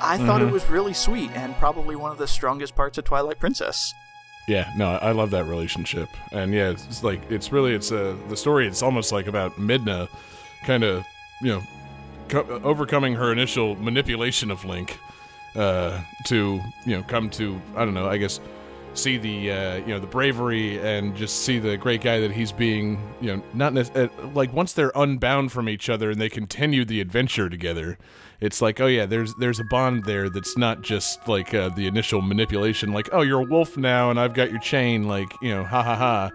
[0.00, 0.48] I thought Mm-hmm.
[0.48, 3.92] it was really sweet and probably one of the strongest parts of Twilight Princess.
[4.48, 8.36] Yeah, no, I love that relationship, and yeah, it's like it's really it's uh, the
[8.36, 8.66] story.
[8.66, 10.08] It's almost like about Midna,
[10.64, 11.04] kind of
[11.40, 11.62] you know,
[12.28, 14.98] co- overcoming her initial manipulation of Link,
[15.54, 18.40] uh, to you know come to I don't know, I guess
[18.94, 22.52] see the uh, you know the bravery and just see the great guy that he's
[22.52, 26.84] being you know not uh, like once they're unbound from each other and they continue
[26.84, 27.96] the adventure together
[28.40, 31.86] it's like oh yeah there's there's a bond there that's not just like uh, the
[31.86, 35.50] initial manipulation like oh you're a wolf now and I've got your chain like you
[35.50, 36.30] know ha ha ha.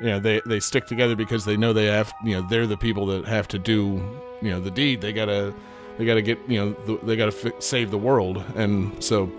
[0.00, 2.76] You know they they stick together because they know they have you know they're the
[2.76, 4.02] people that have to do
[4.42, 5.00] you know the deed.
[5.00, 5.54] They gotta
[5.96, 8.44] they gotta get you know the, they gotta fi- save the world.
[8.54, 9.30] And so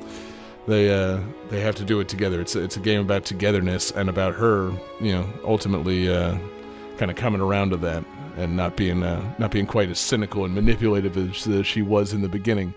[0.68, 2.42] they uh they have to do it together.
[2.42, 6.38] It's a, it's a game about togetherness and about her you know ultimately uh
[6.98, 8.04] kind of coming around to that
[8.38, 12.14] and not being uh, not being quite as cynical and manipulative as uh, she was
[12.14, 12.74] in the beginning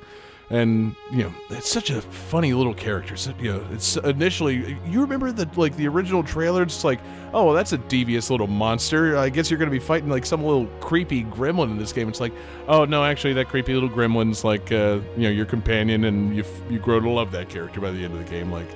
[0.51, 3.16] and you know it's such a funny little character.
[3.16, 6.62] So, you know it's initially you remember the like the original trailer?
[6.62, 7.01] It's like
[7.32, 9.16] oh well that's a devious little monster.
[9.16, 12.09] I guess you're gonna be fighting like some little creepy gremlin in this game.
[12.09, 12.32] It's like
[12.66, 16.42] oh no actually that creepy little gremlin's like uh you know your companion and you
[16.42, 18.51] f- you grow to love that character by the end of the game.
[18.51, 18.68] Like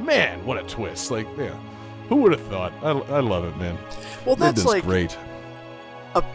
[0.00, 1.10] man what a twist.
[1.10, 1.56] Like yeah
[2.08, 2.72] who would have thought?
[2.82, 3.76] I, I love it man.
[4.24, 5.16] Well, that's like great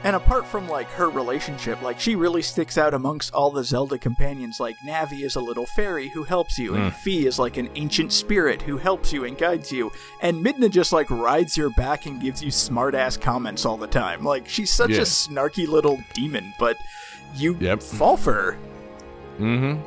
[0.03, 3.97] and apart from like her relationship, like she really sticks out amongst all the Zelda
[3.97, 4.59] companions.
[4.59, 8.11] Like Navi is a little fairy who helps you, and Fi is like an ancient
[8.13, 12.21] spirit who helps you and guides you, and Midna just like rides your back and
[12.21, 14.23] gives you smart ass comments all the time.
[14.23, 14.97] Like she's such Yeah.
[14.99, 16.77] a snarky little demon, but
[17.35, 17.81] you Yep.
[17.81, 18.57] fall for her.
[19.39, 19.81] Mm-hmm.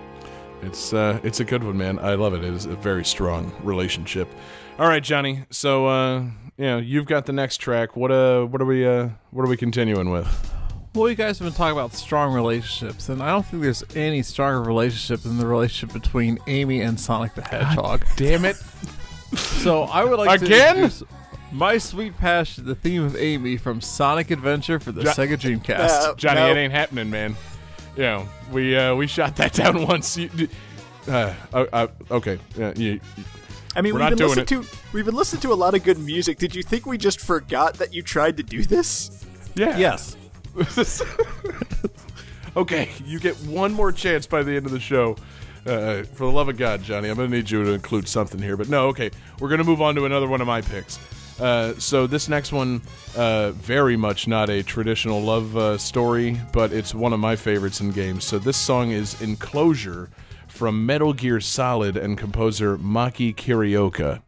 [0.66, 1.98] It's uh, it's a good one, man.
[1.98, 2.42] I love it.
[2.42, 4.28] It is a very strong relationship.
[4.78, 5.44] All right, Johnny.
[5.50, 6.24] So, uh,
[6.58, 7.96] you know, you've got the next track.
[7.96, 10.52] What uh, what are we uh, what are we continuing with?
[10.94, 14.22] Well, you guys have been talking about strong relationships, and I don't think there's any
[14.22, 18.04] stronger relationship than the relationship between Amy and Sonic the Hedgehog.
[18.16, 18.56] Damn it!
[19.36, 20.48] So I would like Again?
[20.76, 21.02] to introduce
[21.52, 25.88] my sweet passion, the theme of Amy from Sonic Adventure for the Jo- Sega Dreamcast.
[25.88, 26.50] Uh, Johnny, no.
[26.52, 27.36] it ain't happening, man.
[27.96, 30.16] You know, we uh, we shot that down once.
[30.16, 30.30] You,
[31.08, 33.00] uh, uh, uh, okay, yeah, you,
[33.76, 35.74] I mean, We're we've not been doing listening to we've been listening to a lot
[35.74, 36.38] of good music.
[36.38, 39.24] Did you think we just forgot that you tried to do this?
[39.54, 40.16] yeah, yes.
[42.56, 45.16] okay, you get one more chance by the end of the show.
[45.66, 48.40] Uh, for the love of God, Johnny, I'm going to need you to include something
[48.40, 48.56] here.
[48.56, 49.10] But no, okay,
[49.40, 50.98] we're going to move on to another one of my picks.
[51.40, 52.80] Uh, so this next one,
[53.16, 57.80] uh, very much not a traditional love uh, story, but it's one of my favorites
[57.80, 58.24] in games.
[58.24, 60.08] So this song is "Enclosure"
[60.56, 64.22] from Metal Gear Solid and composer Maki Kirioka.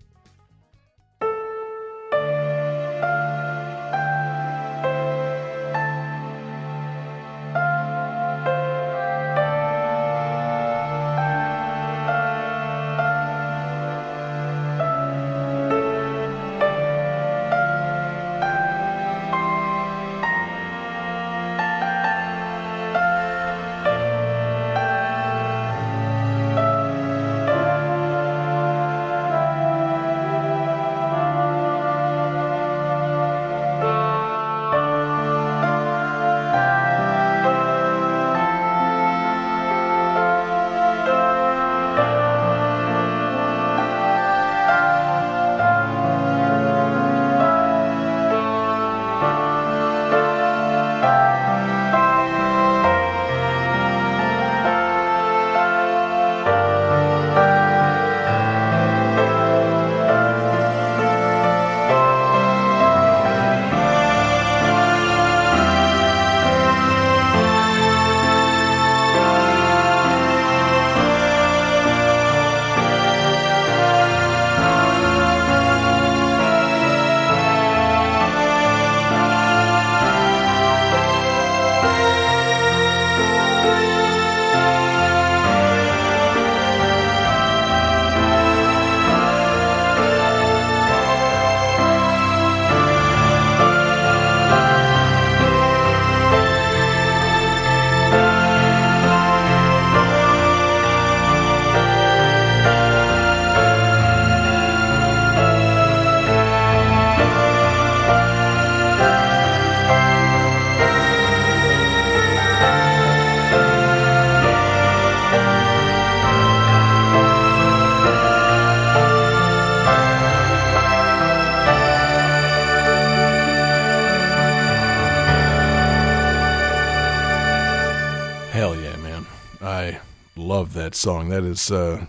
[130.98, 131.28] Song.
[131.28, 132.04] That is, uh,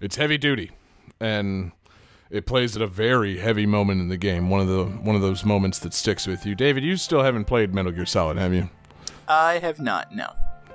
[0.00, 0.70] it's heavy duty,
[1.20, 1.72] and
[2.30, 4.50] it plays at a very heavy moment in the game.
[4.50, 6.54] One of the one of those moments that sticks with you.
[6.54, 8.68] David, you still haven't played Metal Gear Solid, have you?
[9.28, 10.14] I have not.
[10.14, 10.28] No.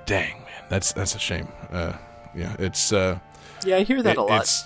[0.06, 1.48] Dang man, that's that's a shame.
[1.72, 1.94] Uh,
[2.36, 2.94] yeah, it's.
[2.94, 3.20] Uh,
[3.66, 4.64] Yeah, I hear that It- a lot.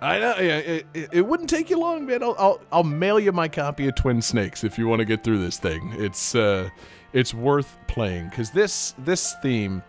[0.00, 0.34] I know.
[0.38, 2.22] Yeah, it, it, it wouldn't take you long, man.
[2.22, 5.24] I'll, I'll I'll mail you my copy of Twin Snakes if you want to get
[5.24, 5.92] through this thing.
[5.98, 6.70] It's uh,
[7.12, 9.82] it's worth playing because this this theme,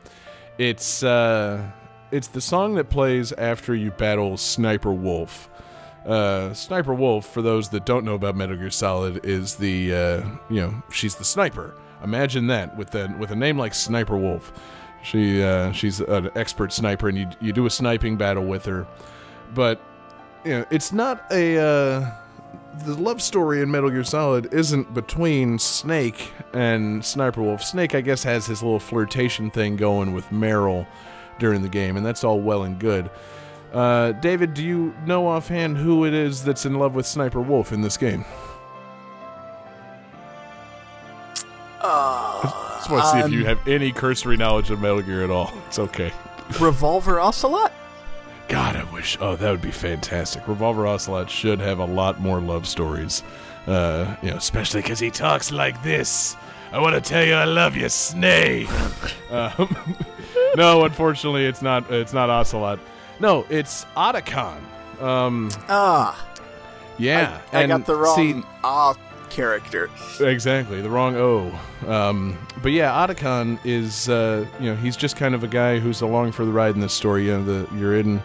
[0.58, 1.62] it's uh,
[2.12, 5.50] it's the song that plays after you battle Sniper Wolf.
[6.06, 10.26] Uh, Sniper Wolf, for those that don't know about Metal Gear Solid, is the uh,
[10.50, 11.76] you know she's the sniper.
[12.04, 14.52] Imagine that with a with a name like Sniper Wolf.
[15.04, 18.88] She uh, she's an expert sniper, and you you do a sniping battle with her.
[19.54, 19.82] But
[20.44, 22.12] you know, it's not a uh,
[22.86, 27.62] the love story in Metal Gear Solid isn't between Snake and Sniper Wolf.
[27.62, 30.88] Snake, I guess, has his little flirtation thing going with Meryl
[31.40, 33.10] during the game, and that's all well and good.
[33.74, 37.72] Uh, David, do you know offhand who it is that's in love with Sniper Wolf
[37.72, 38.26] in this game?
[41.82, 42.42] Uh,
[42.78, 45.30] Just want to see if you um, have any cursory knowledge of Metal Gear at
[45.30, 45.54] all.
[45.68, 46.12] It's okay.
[46.60, 47.72] Revolver Ocelot?
[48.48, 49.18] God, I wish.
[49.22, 50.48] Oh, that would be fantastic.
[50.48, 53.22] Revolver Ocelot should have a lot more love stories.
[53.68, 56.36] Uh, you know, especially because he talks like this.
[56.72, 58.68] I want to tell you I love you, Snake.
[59.30, 59.96] um,
[60.56, 61.90] no, unfortunately, it's not.
[61.92, 62.80] It's not Ocelot.
[63.20, 64.60] No, it's Otacon.
[65.02, 66.28] Um, Ah,
[66.98, 68.94] yeah, I, I and got the wrong see- ah
[69.30, 69.90] character.
[70.20, 71.58] Exactly, the wrong O.
[71.88, 76.02] Um, but yeah, Otacon is, uh, you know, he's just kind of a guy who's
[76.02, 77.26] along for the ride in this story.
[77.28, 78.22] You know, the, you're in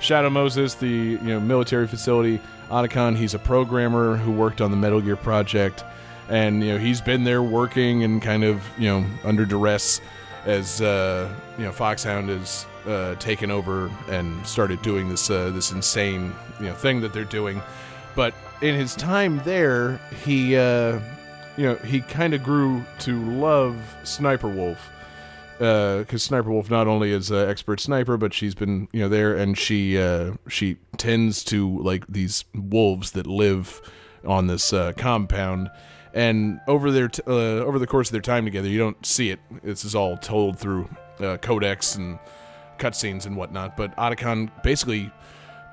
[0.00, 2.40] Shadow Moses, the you know military facility.
[2.70, 5.84] Otacon, he's a programmer who worked on the Metal Gear project,
[6.28, 10.00] and you know he's been there working and kind of you know under duress
[10.44, 15.72] as uh, you know Foxhound has uh, taken over and started doing this uh, this
[15.72, 17.62] insane you know thing that they're doing.
[18.14, 21.00] But in his time there, he uh,
[21.56, 24.90] you know he kind of grew to love Sniper Wolf
[25.58, 29.36] because Sniper Wolf not only is an expert sniper, but she's been you know there
[29.36, 33.80] and she uh, she tends to like these wolves that live
[34.24, 35.70] on this uh, compound.
[36.14, 39.30] And over their t- uh, over the course of their time together, you don't see
[39.30, 39.40] it.
[39.62, 40.88] This is all told through
[41.20, 42.18] uh, codex and
[42.78, 43.76] cutscenes and whatnot.
[43.76, 45.10] But Otacon basically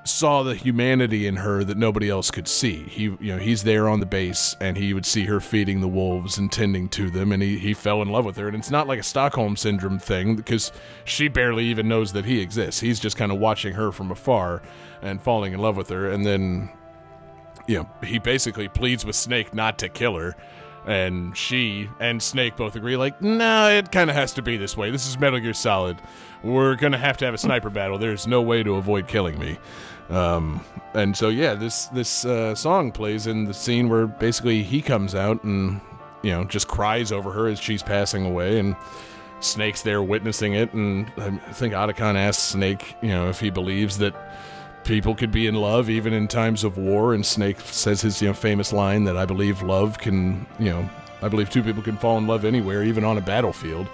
[0.04, 2.84] saw the humanity in her that nobody else could see.
[2.84, 5.88] He, you know, he's there on the base, and he would see her feeding the
[5.88, 8.46] wolves and tending to them, and he, he fell in love with her.
[8.46, 10.70] And it's not like a Stockholm syndrome thing because
[11.04, 12.80] she barely even knows that he exists.
[12.80, 14.62] He's just kind of watching her from afar
[15.02, 16.70] and falling in love with her, and then,
[17.66, 20.36] you know, he basically pleads with Snake not to kill her.
[20.86, 24.76] And she and Snake both agree, like, no, it kind of has to be this
[24.76, 24.92] way.
[24.92, 25.98] This is Metal Gear Solid.
[26.44, 27.98] We're gonna have to have a sniper battle.
[27.98, 29.58] There's no way to avoid killing me.
[30.10, 30.64] Um,
[30.94, 35.16] and so yeah, this this uh, song plays in the scene where basically he comes
[35.16, 35.80] out and
[36.22, 38.76] you know just cries over her as she's passing away, and
[39.40, 40.72] Snake's there witnessing it.
[40.72, 44.14] And I think Otacon asks Snake, you know, if he believes that
[44.86, 47.12] people could be in love even in times of war.
[47.12, 50.88] And Snake says his you know famous line that I believe love can you know
[51.22, 53.88] I believe two people can fall in love anywhere, even on a battlefield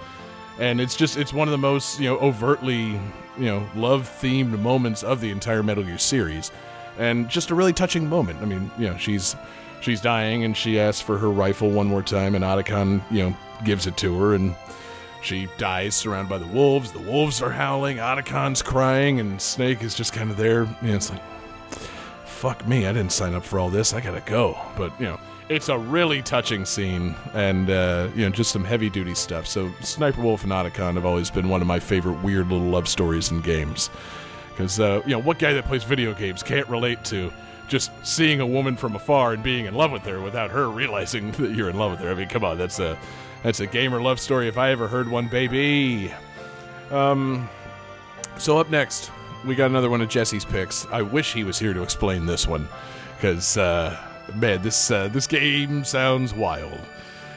[0.59, 2.99] and it's just it's one of the most you know overtly
[3.37, 6.51] you know love themed moments of the entire Metal Gear series,
[6.97, 8.41] and just a really touching moment.
[8.41, 9.35] I mean, you know, she's
[9.81, 13.37] she's dying and she asks for her rifle one more time, and Otacon you know
[13.65, 14.55] gives it to her, and
[15.23, 16.91] she dies surrounded by the wolves.
[16.91, 20.65] The wolves are howling, Otacon's crying, and Snake is just kind of there.
[20.65, 21.21] Know, it's like,
[22.25, 23.93] fuck me, I didn't sign up for all this.
[23.93, 24.57] I gotta go.
[24.77, 25.19] But you know,
[25.49, 29.47] it's a really touching scene, and uh, you know, just some heavy duty stuff.
[29.47, 32.87] So Sniper Wolf and Otacon have always been one of my favorite weird little love
[32.87, 33.89] stories in games.
[34.49, 37.31] Because uh, you know, what guy that plays video games can't relate to
[37.67, 41.31] just seeing a woman from afar and being in love with her without her realizing
[41.33, 42.11] that you're in love with her?
[42.11, 42.97] I mean, come on, that's a
[43.43, 46.13] that's a gamer love story if I ever heard one, baby.
[46.91, 47.49] Um,
[48.37, 49.11] so up next,
[49.45, 50.85] we got another one of Jesse's picks.
[50.87, 52.67] I wish he was here to explain this one,
[53.15, 53.97] because uh,
[54.35, 56.79] man, this uh, this game sounds wild.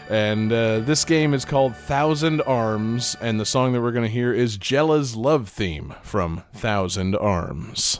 [0.08, 4.10] And uh, this game is called Thousand Arms, and the song that we're going to
[4.10, 7.98] hear is Jella's love theme from Thousand Arms.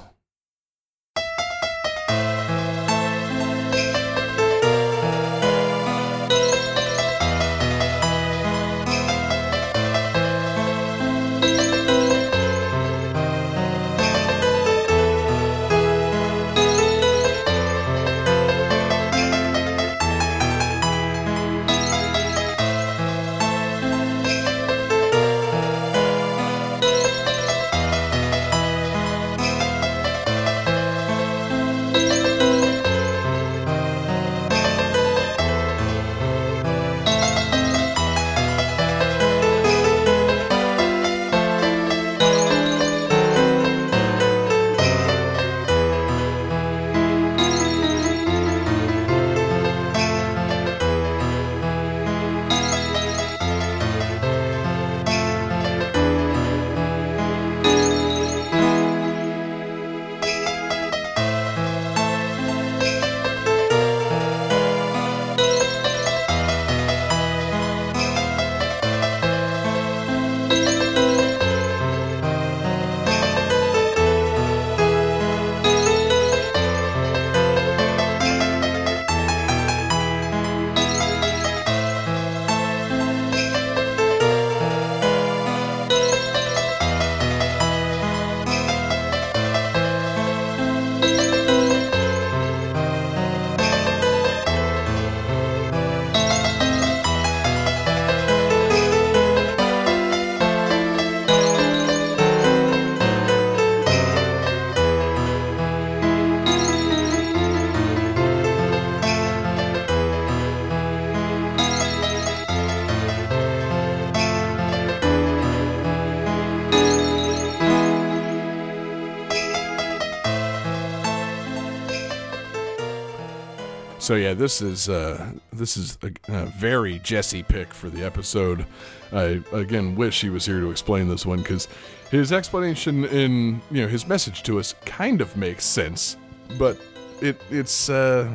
[124.07, 128.65] So yeah, this is uh, this is a, a very Jesse pick for the episode.
[129.11, 131.67] I again wish he was here to explain this one because
[132.13, 136.19] his explanation in you know his message to us kind of makes sense,
[136.57, 136.81] but
[137.21, 138.31] it it's uh,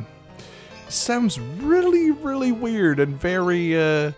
[0.89, 4.11] sounds really really weird and very uh,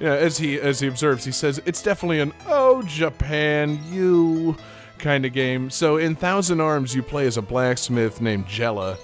[0.00, 0.14] yeah.
[0.14, 4.56] As he as he observes, he says it's definitely an oh Japan you
[4.98, 5.70] kind of game.
[5.70, 8.98] So in Thousand Arms, you play as a blacksmith named Jella,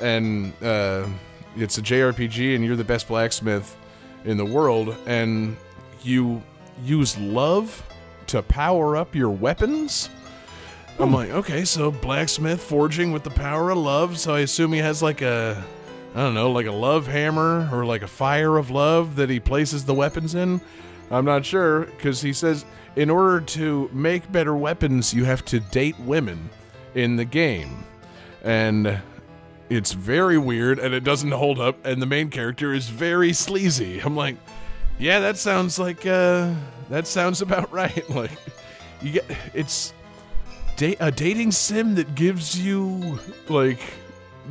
[0.00, 1.08] and uh,
[1.56, 3.76] it's a JRPG, and you're the best blacksmith
[4.24, 5.56] in the world, and
[6.02, 6.42] you
[6.84, 7.82] use love
[8.28, 10.08] to power up your weapons.
[10.98, 11.14] I'm hmm.
[11.14, 14.18] like, okay, so blacksmith forging with the power of love.
[14.18, 15.62] So I assume he has like a,
[16.14, 19.40] I don't know, like a love hammer or like a fire of love that he
[19.40, 20.60] places the weapons in.
[21.10, 22.64] I'm not sure because he says
[22.96, 26.50] in order to make better weapons, you have to date women
[26.94, 27.84] in the game,
[28.42, 29.00] and
[29.70, 31.86] it's very weird and it doesn't hold up.
[31.86, 34.00] And the main character is very sleazy.
[34.00, 34.36] I'm like,
[34.98, 36.52] yeah, that sounds like uh,
[36.90, 38.08] that sounds about right.
[38.10, 38.32] Like,
[39.00, 39.94] you get it's
[40.76, 43.18] da- a dating sim that gives you
[43.48, 43.80] like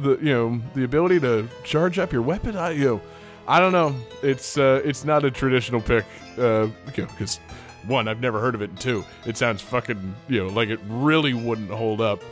[0.02, 2.56] the you know the ability to charge up your weapon.
[2.56, 3.02] I you know,
[3.48, 3.94] I don't know.
[4.24, 6.06] It's uh, it's not a traditional pick.
[6.38, 7.40] Uh, because
[7.86, 8.70] one, I've never heard of it.
[8.70, 12.24] And two, it sounds fucking you know like it really wouldn't hold up.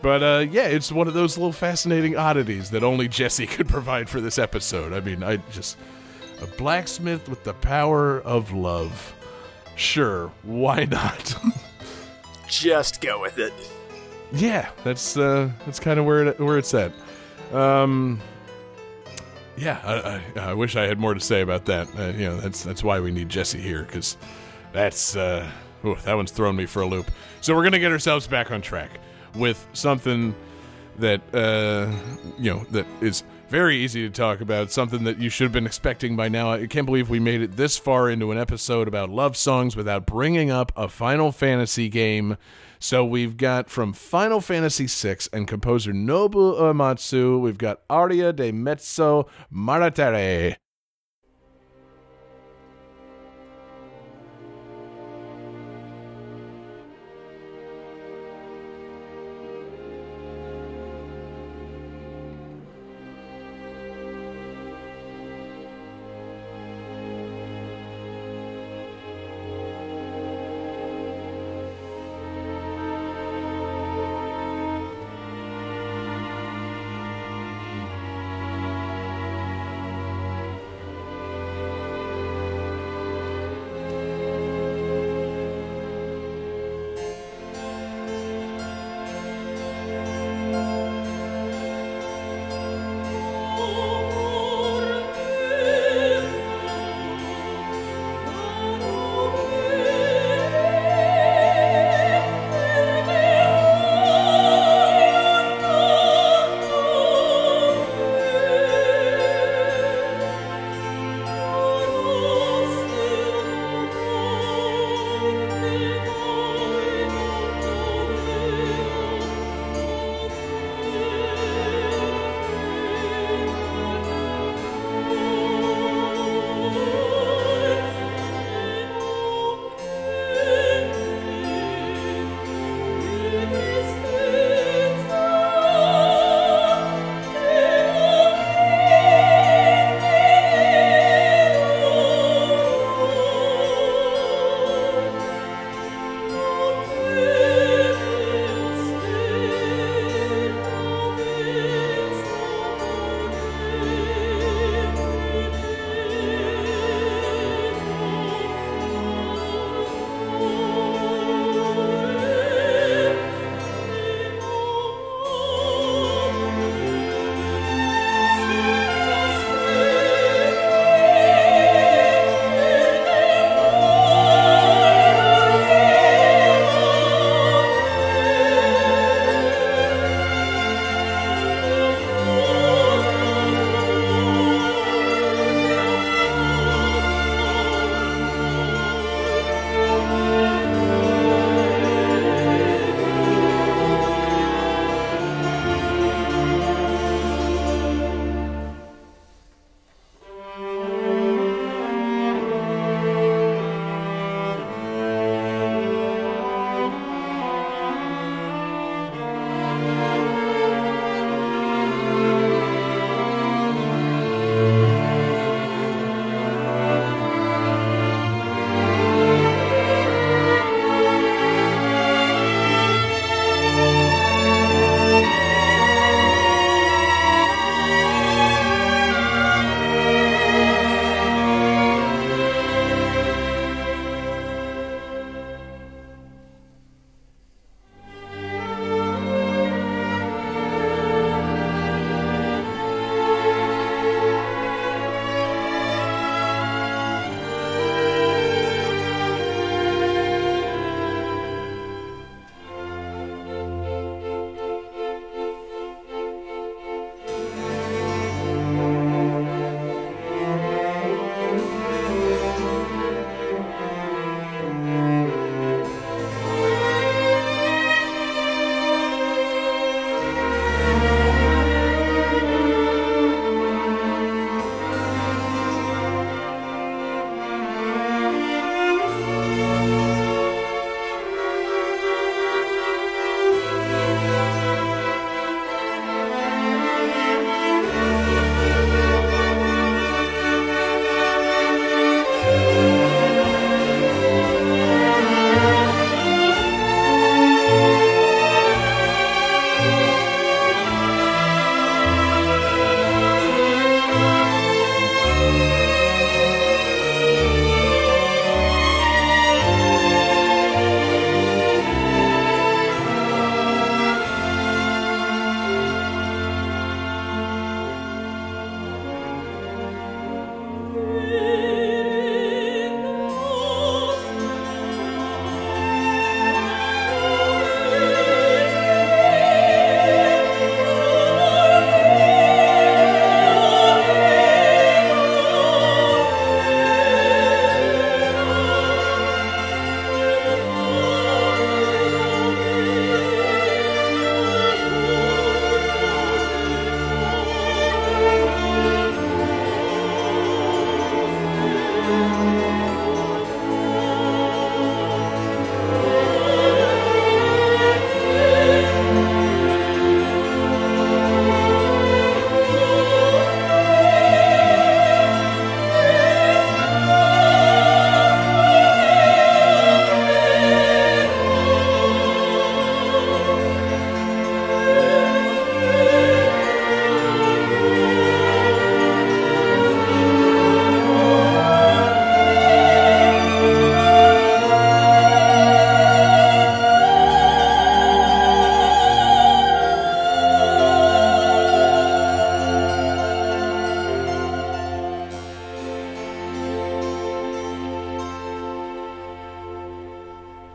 [0.00, 4.08] But uh, yeah, it's one of those little fascinating oddities that only Jesse could provide
[4.08, 4.92] for this episode.
[4.92, 5.76] I mean, I just
[6.40, 9.14] a blacksmith with the power of love.
[9.76, 11.36] Sure, why not?
[12.48, 13.52] Just go with it.
[14.32, 16.92] yeah, that's uh, that's kind of where it, where it's at.
[17.52, 18.20] Um,
[19.56, 21.88] yeah, I, I, I wish I had more to say about that.
[21.98, 24.16] Uh, you know, that's that's why we need Jesse here because
[24.72, 25.48] that's uh,
[25.84, 27.10] ooh, that one's thrown me for a loop.
[27.40, 28.98] So we're gonna get ourselves back on track
[29.38, 30.34] with something
[30.98, 31.90] that uh,
[32.38, 34.70] you know that is very easy to talk about.
[34.70, 36.52] Something that you should have been expecting by now.
[36.52, 40.06] I can't believe we made it this far into an episode about love songs without
[40.06, 42.36] bringing up a Final Fantasy game.
[42.78, 48.52] So we've got from Final Fantasy VI and composer Nobuo Uematsu, we've got Aria di
[48.52, 50.56] Mezzo Carattere.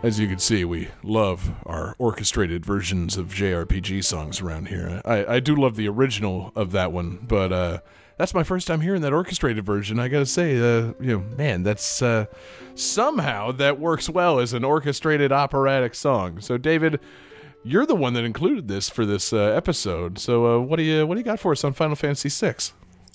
[0.04, 5.02] As you can see, we love our orchestrated versions of JRPG songs around here.
[5.06, 7.80] I, I do love the original of that one, but uh,
[8.18, 10.02] that's my first time hearing that orchestrated version.
[10.02, 12.26] I gotta say, uh, you know, man, that's uh,
[12.76, 16.42] somehow that works well as an orchestrated operatic song.
[16.42, 17.00] So, David,
[17.64, 20.20] you're the one that included this for this uh, episode.
[20.20, 22.74] So, uh, what do you what do you got for us on Final Fantasy VI?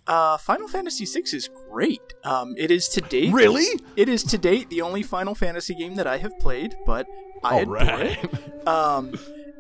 [0.08, 2.00] Uh, Final Fantasy VI is great.
[2.24, 3.32] Um, it is to date.
[3.32, 3.66] Really?
[3.94, 7.06] It is to date the only Final Fantasy game that I have played, but
[7.44, 8.24] I All adore right.
[8.24, 8.30] it.
[8.68, 9.14] Um,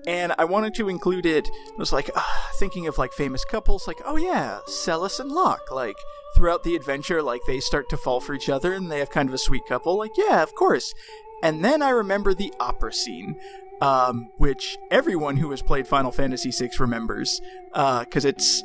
[0.06, 1.48] and I wanted to include it.
[1.48, 2.22] I was like uh,
[2.58, 5.70] thinking of like famous couples, like oh yeah, Celes and Locke.
[5.70, 5.96] Like
[6.36, 9.28] throughout the adventure, like they start to fall for each other, and they have kind
[9.28, 9.96] of a sweet couple.
[9.96, 10.92] Like yeah, of course.
[11.42, 13.36] And then I remember the opera scene,
[13.80, 17.40] um, which everyone who has played Final Fantasy VI remembers,
[17.72, 18.62] because it's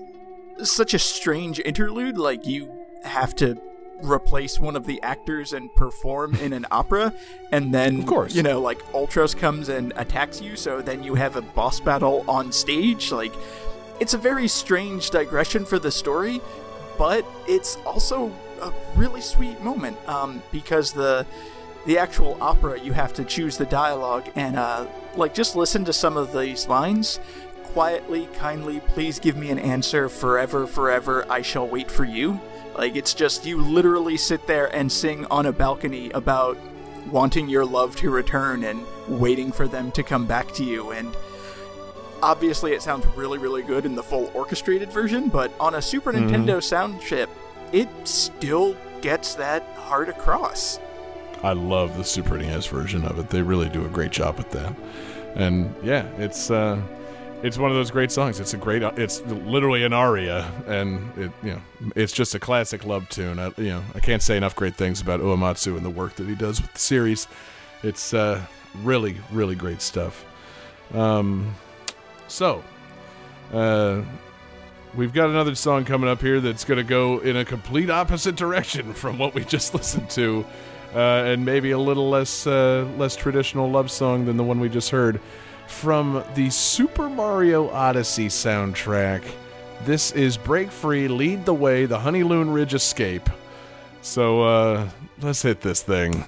[0.64, 2.18] such a strange interlude.
[2.18, 2.72] Like you
[3.04, 3.60] have to
[4.02, 7.14] replace one of the actors and perform in an opera,
[7.52, 8.36] and then Of course.
[8.36, 10.56] you know, like Ultros comes and attacks you.
[10.56, 13.12] So then you have a boss battle on stage.
[13.12, 13.34] Like
[14.00, 16.42] it's a very strange digression for the story,
[16.98, 18.32] but it's also
[18.62, 21.26] a really sweet moment um, because the
[21.86, 24.86] the actual opera you have to choose the dialogue and uh,
[25.18, 27.20] like just listen to some of these lines
[27.74, 32.40] quietly kindly please give me an answer forever forever i shall wait for you
[32.78, 36.56] like it's just you literally sit there and sing on a balcony about
[37.10, 41.16] wanting your love to return and waiting for them to come back to you and
[42.22, 46.14] obviously it sounds really really good in the full orchestrated version but on a super
[46.14, 47.30] nintendo sound chip
[47.72, 50.80] it still gets that heart across
[51.44, 53.28] I love the Super NES version of it.
[53.28, 54.74] They really do a great job with that.
[55.36, 56.82] And yeah, it's uh,
[57.44, 58.40] it's one of those great songs.
[58.40, 58.82] It's a great.
[58.98, 61.62] It's literally an aria, and it you know
[61.96, 63.38] it's just a classic love tune.
[63.38, 66.28] I, you know I can't say enough great things about Uematsu and the work that
[66.28, 67.28] he does with the series.
[67.84, 68.42] It's uh,
[68.82, 70.26] really really great stuff.
[70.94, 71.54] Um,
[72.28, 72.64] so.
[73.52, 74.02] Uh,
[74.96, 78.36] We've got another song coming up here that's going to go in a complete opposite
[78.36, 80.46] direction from what we just listened to,
[80.94, 84.70] uh, and maybe a little less uh, less traditional love song than the one we
[84.70, 85.20] just heard
[85.68, 89.24] from the Super Mario Odyssey soundtrack.
[89.86, 93.30] This is "Break Free, Lead the Way," the Honeylune Ridge Escape.
[94.02, 94.90] So uh,
[95.22, 96.26] let's hit this thing.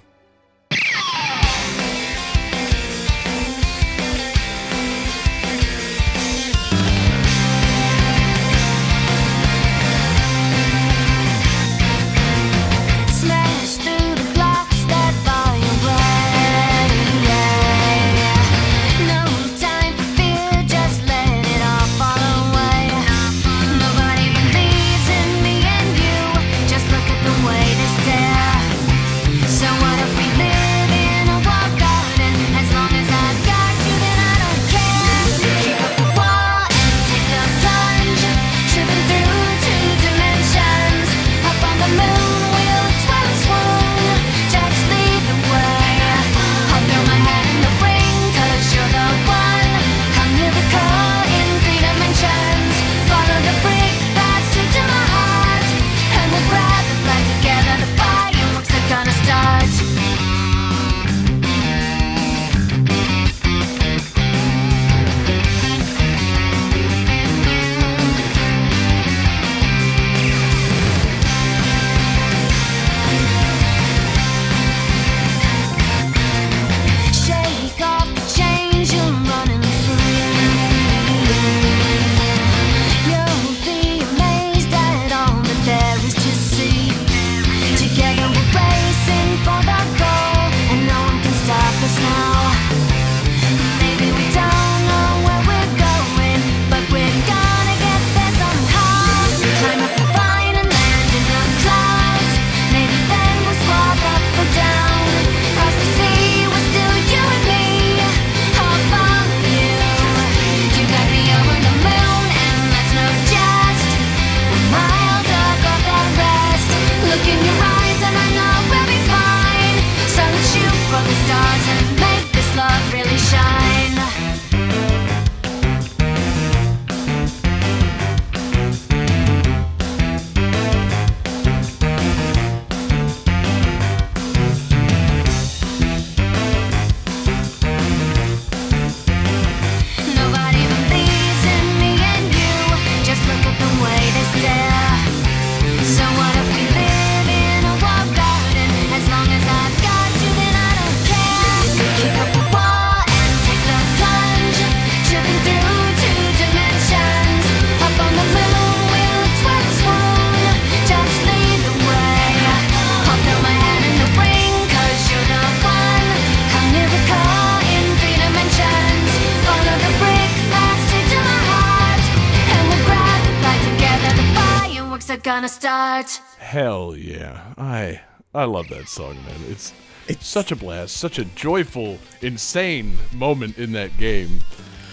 [175.45, 176.09] Gonna start.
[176.39, 177.53] Hell yeah.
[177.57, 178.01] I
[178.33, 179.39] I love that song, man.
[179.47, 179.73] It's
[180.07, 184.39] it's such a blast, such a joyful, insane moment in that game.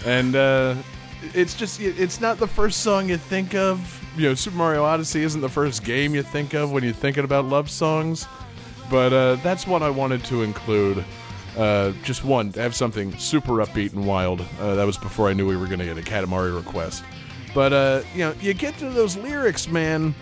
[0.05, 0.75] And uh
[1.33, 3.79] it's just it's not the first song you think of.
[4.15, 7.23] You know, Super Mario Odyssey isn't the first game you think of when you're thinking
[7.23, 8.27] about love songs.
[8.91, 11.03] But uh that's one I wanted to include.
[11.57, 14.43] Uh, just one to have something super upbeat and wild.
[14.59, 17.03] Uh, that was before I knew we were going to get a Katamari request.
[17.53, 20.15] But uh, you know, you get to those lyrics, man,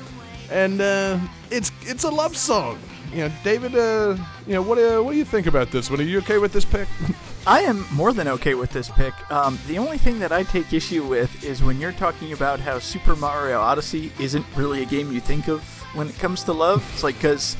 [0.52, 1.18] and uh,
[1.50, 2.78] it's it's a love song.
[3.12, 3.76] You know, David.
[3.76, 4.16] Uh,
[4.48, 6.00] you know, what uh, what do you think about this one?
[6.00, 6.88] Are you okay with this pick?
[7.48, 9.14] I am more than okay with this pick.
[9.32, 12.78] Um, the only thing that I take issue with is when you're talking about how
[12.80, 15.62] Super Mario Odyssey isn't really a game you think of
[15.96, 16.88] when it comes to love.
[16.94, 17.58] It's like because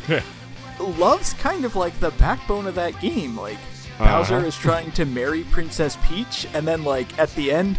[0.80, 3.38] love's kind of like the backbone of that game.
[3.38, 3.58] Like
[3.98, 4.46] Bowser Uh-huh.
[4.48, 7.78] is trying to marry Princess Peach, and then like at the end,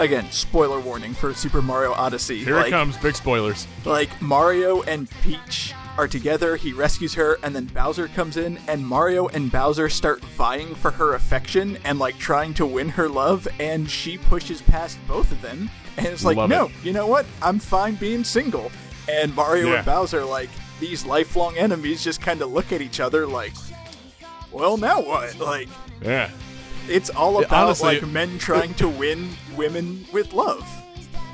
[0.00, 2.42] again, spoiler warning for Super Mario Odyssey.
[2.44, 3.66] Here like, it comes, big spoilers.
[3.84, 8.86] like Mario and Peach are together, he rescues her, and then Bowser comes in, and
[8.86, 13.46] Mario and Bowser start vying for her affection and like trying to win her love,
[13.58, 16.72] and she pushes past both of them, and it's like, Love no, it.
[16.82, 17.26] you know what?
[17.42, 18.70] I'm fine being single.
[19.10, 19.76] And Mario Yeah.
[19.78, 20.48] and Bowser, like
[20.78, 23.52] these lifelong enemies, just kind of look at each other like,
[24.52, 25.38] well, now what?
[25.38, 25.68] Like,
[26.02, 26.30] Yeah.
[26.90, 30.68] It's all about honestly, like men trying to win women with love.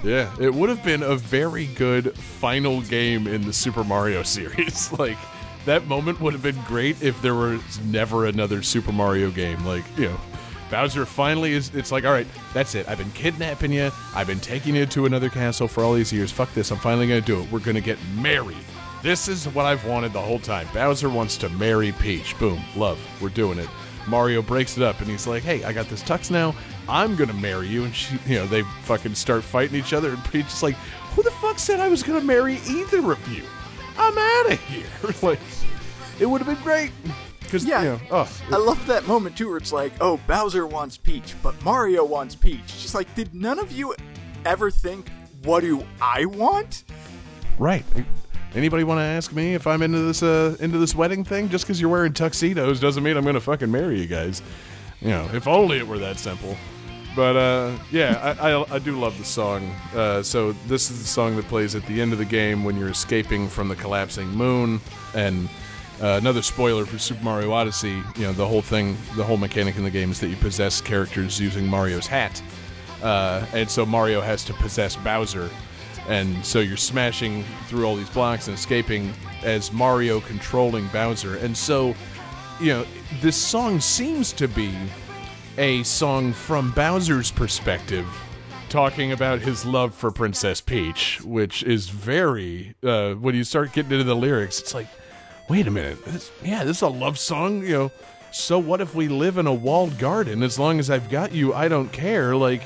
[0.05, 4.93] Yeah, it would have been a very good final game in the Super Mario series.
[4.99, 5.19] like
[5.65, 9.65] that moment would have been great if there was never another Super Mario game.
[9.65, 10.21] Like, you know,
[10.71, 12.89] Bowser finally is it's like, "All right, that's it.
[12.89, 13.91] I've been kidnapping you.
[14.15, 16.31] I've been taking you to another castle for all these years.
[16.31, 16.71] Fuck this.
[16.71, 17.51] I'm finally going to do it.
[17.51, 18.57] We're going to get married."
[19.03, 20.67] This is what I've wanted the whole time.
[20.75, 22.37] Bowser wants to marry Peach.
[22.39, 22.99] Boom, love.
[23.21, 23.69] We're doing it.
[24.07, 26.55] Mario breaks it up and he's like, "Hey, I got this tux now.
[26.89, 30.11] I'm gonna marry you." And she, you know, they fucking start fighting each other.
[30.11, 30.77] And Peach is like,
[31.15, 33.43] "Who the fuck said I was gonna marry either of you?
[33.99, 34.87] I'm out of here."
[35.23, 35.41] like,
[36.21, 36.91] it would have been great
[37.41, 37.83] because Yeah.
[37.83, 41.35] you know, oh, I love that moment too, where it's like, oh, Bowser wants Peach,
[41.43, 42.69] but Mario wants Peach.
[42.69, 43.95] She's like, did none of you
[44.45, 45.09] ever think,
[45.45, 46.85] what do I want?
[47.59, 47.85] right.
[48.57, 51.51] Anybody want to ask me if I'm into this uh, into this wedding thing?
[51.51, 54.41] Just because you're wearing tuxedos doesn't mean I'm gonna fucking marry you guys.
[55.03, 56.57] You know, if only it were that simple.
[57.15, 59.71] But uh, yeah, I, I, I do love the song.
[59.95, 62.79] Uh, so this is the song that plays at the end of the game when
[62.79, 64.81] you're escaping from the collapsing moon.
[65.15, 65.51] And
[66.01, 68.03] uh, another spoiler for Super Mario Odyssey.
[68.17, 70.81] You know, the whole thing, the whole mechanic in the game is that you possess
[70.81, 72.43] characters using Mario's hat.
[73.03, 75.51] Uh, and so Mario has to possess Bowser.
[76.09, 79.13] And so you're smashing through all these blocks and escaping
[79.43, 81.37] as Mario controlling Bowser.
[81.37, 81.95] And so,
[82.61, 82.87] you know,
[83.21, 84.75] this song seems to be
[85.59, 88.07] a song from Bowser's perspective,
[88.69, 92.75] talking about his love for Princess Peach, which is very.
[92.83, 94.89] Uh, when you start getting into the lyrics, it's like,
[95.49, 97.93] wait a minute, this, yeah, this is a love song, you know.
[98.33, 100.43] So what if we live in a walled garden?
[100.43, 102.37] As long as I've got you, I don't care.
[102.37, 102.63] Like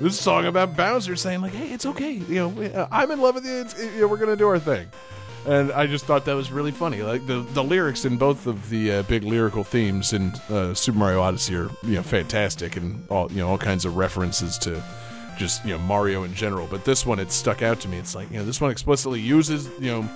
[0.00, 3.34] this song about Bowser saying like, "Hey, it's okay, you know, uh, I'm in love
[3.34, 3.60] with you.
[3.60, 4.88] It's, you know, we're gonna do our thing."
[5.46, 7.02] And I just thought that was really funny.
[7.02, 10.98] Like the the lyrics in both of the uh, big lyrical themes in uh, Super
[10.98, 14.82] Mario Odyssey are you know fantastic and all you know all kinds of references to
[15.38, 16.66] just you know Mario in general.
[16.66, 17.96] But this one it stuck out to me.
[17.98, 20.08] It's like you know this one explicitly uses you know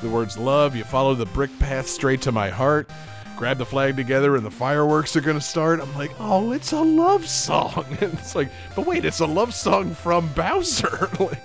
[0.00, 0.74] the words love.
[0.74, 2.90] You follow the brick path straight to my heart.
[3.40, 5.80] Grab the flag together and the fireworks are gonna start.
[5.80, 7.86] I'm like, oh, it's a love song.
[8.02, 11.08] And it's like, but wait, it's a love song from Bowser.
[11.18, 11.40] like,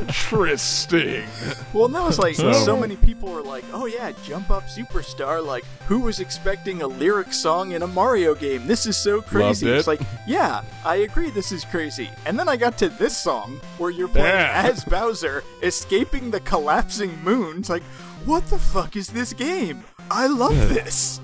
[0.00, 1.24] interesting.
[1.72, 5.44] Well, that was like, So- so many people were like, oh yeah, Jump Up Superstar.
[5.44, 8.66] Like, who was expecting a lyric song in a Mario game?
[8.68, 9.68] This is so crazy.
[9.68, 9.74] It.
[9.76, 12.10] It's like, yeah, I agree, this is crazy.
[12.26, 14.62] And then I got to this song where you're playing Yeah.
[14.70, 17.58] as Bowser, escaping the collapsing moon.
[17.58, 17.82] It's like,
[18.24, 19.82] what the fuck is this game?
[20.10, 21.20] I love this.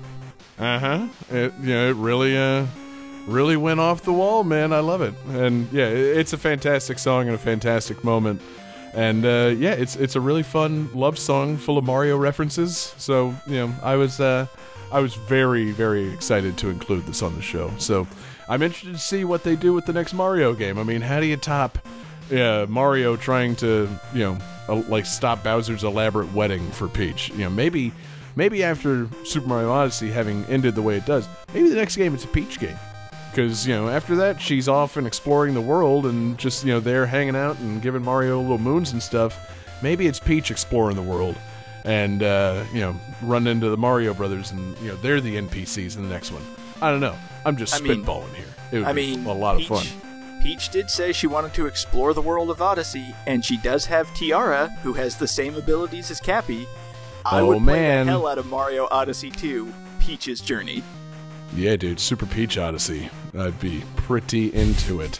[0.59, 1.07] Uh huh.
[1.31, 2.65] It you know it really uh
[3.27, 4.73] really went off the wall, man.
[4.73, 8.41] I love it, and yeah, it's a fantastic song and a fantastic moment,
[8.93, 12.93] and uh, yeah, it's it's a really fun love song full of Mario references.
[12.97, 14.45] So you know, I was uh
[14.91, 17.71] I was very very excited to include this on the show.
[17.77, 18.07] So
[18.47, 20.77] I'm interested to see what they do with the next Mario game.
[20.77, 21.79] I mean, how do you top?
[22.29, 24.37] Yeah, Mario trying to, you know,
[24.69, 27.29] uh, like stop Bowser's elaborate wedding for Peach.
[27.29, 27.91] You know, maybe
[28.35, 32.13] maybe after Super Mario Odyssey having ended the way it does, maybe the next game
[32.13, 32.77] it's a Peach game.
[33.31, 36.79] Because, you know, after that, she's off and exploring the world and just, you know,
[36.79, 39.49] there hanging out and giving Mario little moons and stuff.
[39.81, 41.35] Maybe it's Peach exploring the world
[41.83, 45.97] and, uh, you know, run into the Mario brothers and, you know, they're the NPCs
[45.97, 46.43] in the next one.
[46.79, 47.15] I don't know.
[47.45, 48.45] I'm just I mean- spitballing here.
[48.71, 49.85] It would I be mean, a lot of fun.
[50.41, 54.13] Peach did say she wanted to explore the world of Odyssey, and she does have
[54.13, 56.67] Tiara, who has the same abilities as Cappy.
[57.25, 58.05] I Oh, would play man.
[58.05, 60.83] the hell out of Mario Odyssey 2, Peach's Journey.
[61.55, 63.09] Yeah, dude, Super Peach Odyssey.
[63.37, 65.19] I'd be pretty into it.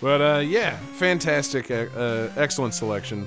[0.00, 3.26] But uh, yeah, fantastic, uh, uh, excellent selection.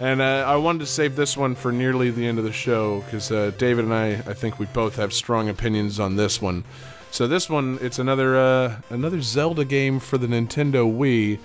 [0.00, 3.00] And uh, I wanted to save this one for nearly the end of the show
[3.02, 6.64] because uh, David and I, I think we both have strong opinions on this one.
[7.10, 11.38] So this one, it's another uh, another Zelda game for the Nintendo Wii.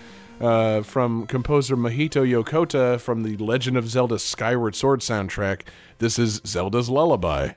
[0.44, 5.62] Uh, from composer Mahito Yokota from the Legend of Zelda Skyward Sword soundtrack.
[6.00, 7.52] This is Zelda's Lullaby.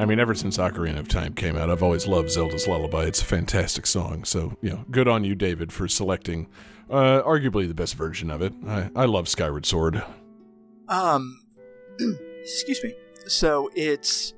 [0.00, 3.04] I mean, ever since Ocarina of Time came out, I've always loved Zelda's Lullaby.
[3.04, 4.24] It's a fantastic song.
[4.24, 6.48] So, you know, good on you, David, for selecting
[6.88, 8.54] uh, arguably the best version of it.
[8.66, 10.02] I, I love Skyward Sword.
[10.88, 11.42] Um,
[12.40, 12.94] excuse me.
[13.26, 14.32] So it's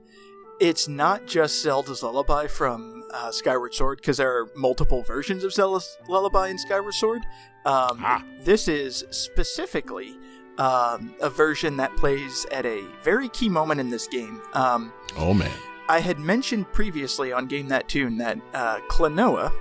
[0.61, 5.53] it's not just Zelda's Lullaby from uh, Skyward Sword because there are multiple versions of
[5.53, 7.23] Zelda's Lullaby in Skyward Sword.
[7.65, 8.25] Um, Ah.
[8.41, 10.19] This is specifically
[10.59, 14.41] um, a version that plays at a very key moment in this game.
[14.55, 15.51] Um, Oh, man.
[15.89, 19.53] I had mentioned previously on Game That Tune that uh, Klonoa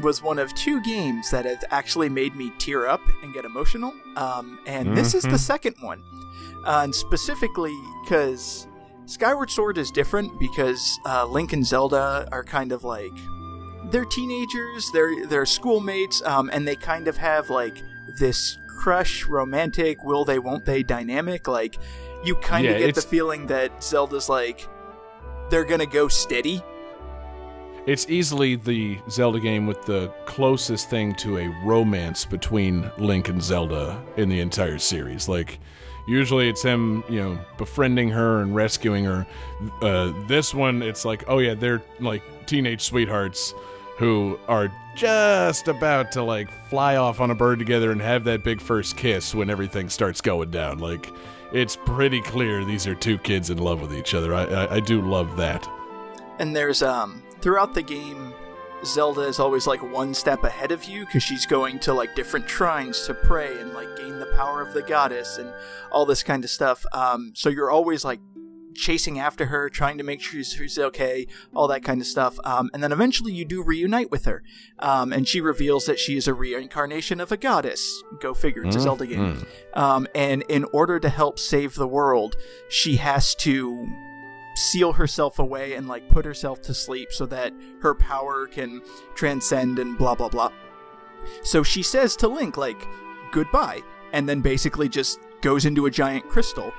[0.00, 3.94] was one of two games that have actually made me tear up and get emotional.
[4.16, 6.02] Um, and this is the second one.
[6.64, 8.66] Uh, and specifically because
[9.06, 13.12] Skyward Sword is different because uh, Link and Zelda are kind of like.
[13.90, 17.80] They're teenagers, they're, they're schoolmates, um, and they kind of have like
[18.18, 21.48] this crush, romantic, will they, won't they dynamic.
[21.48, 21.76] Like,
[22.24, 24.66] you kind Yeah, of get the feeling that Zelda's like,
[25.50, 26.62] they're gonna go steady.
[27.86, 33.40] It's easily the Zelda game with the closest thing to a romance between Link and
[33.40, 35.28] Zelda in the entire series.
[35.28, 35.60] Like,
[36.08, 39.24] usually it's him, you know, befriending her and rescuing her.
[39.82, 43.54] Uh, this one, it's like, oh yeah, they're like teenage sweethearts
[43.96, 48.44] who are just about to like fly off on a bird together and have that
[48.44, 50.78] big first kiss when everything starts going down.
[50.78, 51.12] Like,
[51.52, 54.34] it's pretty clear these are two kids in love with each other.
[54.34, 55.68] I, I, I do love that.
[56.38, 58.34] And there's um throughout the game,
[58.84, 62.48] Zelda is always like one step ahead of you because she's going to like different
[62.48, 65.52] shrines to pray and like gain the power of the goddess and
[65.90, 66.84] all this kind of stuff.
[66.92, 68.20] Um, so you're always like
[68.76, 72.38] chasing after her, trying to make sure she's, she's okay, all that kind of stuff.
[72.44, 74.42] Um, and then eventually you do reunite with her,
[74.78, 78.02] um, and she reveals that she is a reincarnation of a goddess.
[78.20, 79.46] Go figure, it's a Zelda game.
[79.74, 82.36] Um, and in order to help save the world,
[82.68, 83.88] she has to
[84.54, 88.80] seal herself away and like put herself to sleep so that her power can
[89.14, 90.50] transcend and blah blah blah.
[91.42, 92.86] So she says to Link like
[93.32, 93.82] goodbye
[94.12, 96.72] and then basically just goes into a giant crystal.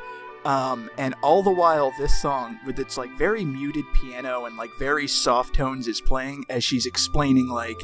[0.48, 4.70] Um, and all the while this song with its like very muted piano and like
[4.80, 7.76] very soft tones is playing as she's explaining like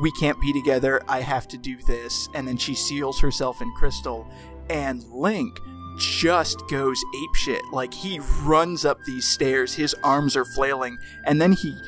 [0.00, 3.70] we can't be together, I have to do this and then she seals herself in
[3.74, 4.26] crystal
[4.70, 5.60] and Link
[5.98, 7.60] just goes apeshit.
[7.70, 11.78] Like he runs up these stairs, his arms are flailing, and then he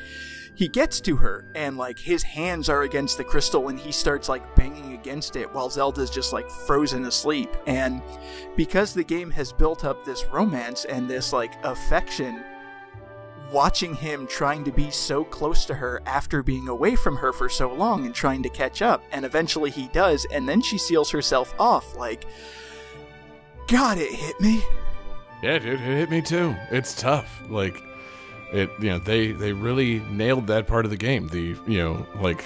[0.58, 4.28] he gets to her and like his hands are against the crystal and he starts
[4.28, 7.48] like banging against it while Zelda's just like frozen asleep.
[7.68, 8.02] And
[8.56, 12.42] because the game has built up this romance and this like affection
[13.52, 17.48] watching him trying to be so close to her after being away from her for
[17.48, 21.08] so long and trying to catch up and eventually he does and then she seals
[21.08, 22.24] herself off like
[23.68, 24.64] God, it hit me.
[25.40, 26.56] Yeah, dude, it hit me too.
[26.72, 27.42] It's tough.
[27.48, 27.80] Like
[28.52, 31.28] it, you know, they they really nailed that part of the game.
[31.28, 32.44] The you know, like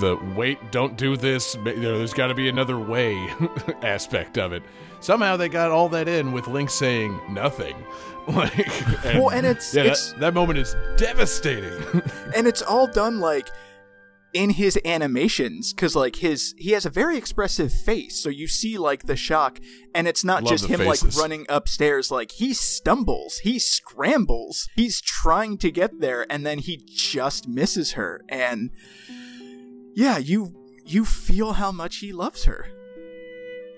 [0.00, 1.54] the wait, don't do this.
[1.64, 3.14] You know, there's got to be another way
[3.82, 4.62] aspect of it.
[5.00, 7.76] Somehow they got all that in with Link saying nothing.
[8.28, 8.68] Like,
[9.04, 11.72] Well, and it's- yeah, it's- that, that moment is devastating.
[12.36, 13.48] and it's all done like
[14.32, 18.78] in his animations because like his he has a very expressive face so you see
[18.78, 19.60] like the shock
[19.94, 21.14] and it's not Love just him faces.
[21.16, 26.58] like running upstairs like he stumbles he scrambles he's trying to get there and then
[26.58, 28.70] he just misses her and
[29.94, 30.54] yeah you
[30.84, 32.68] you feel how much he loves her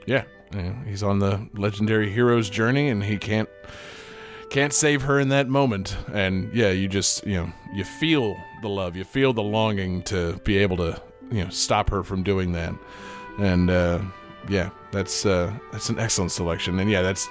[0.07, 0.25] yeah,
[0.55, 3.49] yeah, he's on the legendary hero's journey, and he can't
[4.55, 5.97] can't save her in that moment.
[6.13, 10.35] And yeah, you just you know you feel the love, you feel the longing to
[10.45, 11.03] be able to
[11.33, 12.73] you know stop her from doing that.
[13.41, 13.99] And uh,
[14.49, 16.79] yeah, that's uh, that's an excellent selection.
[16.79, 17.29] And yeah, that's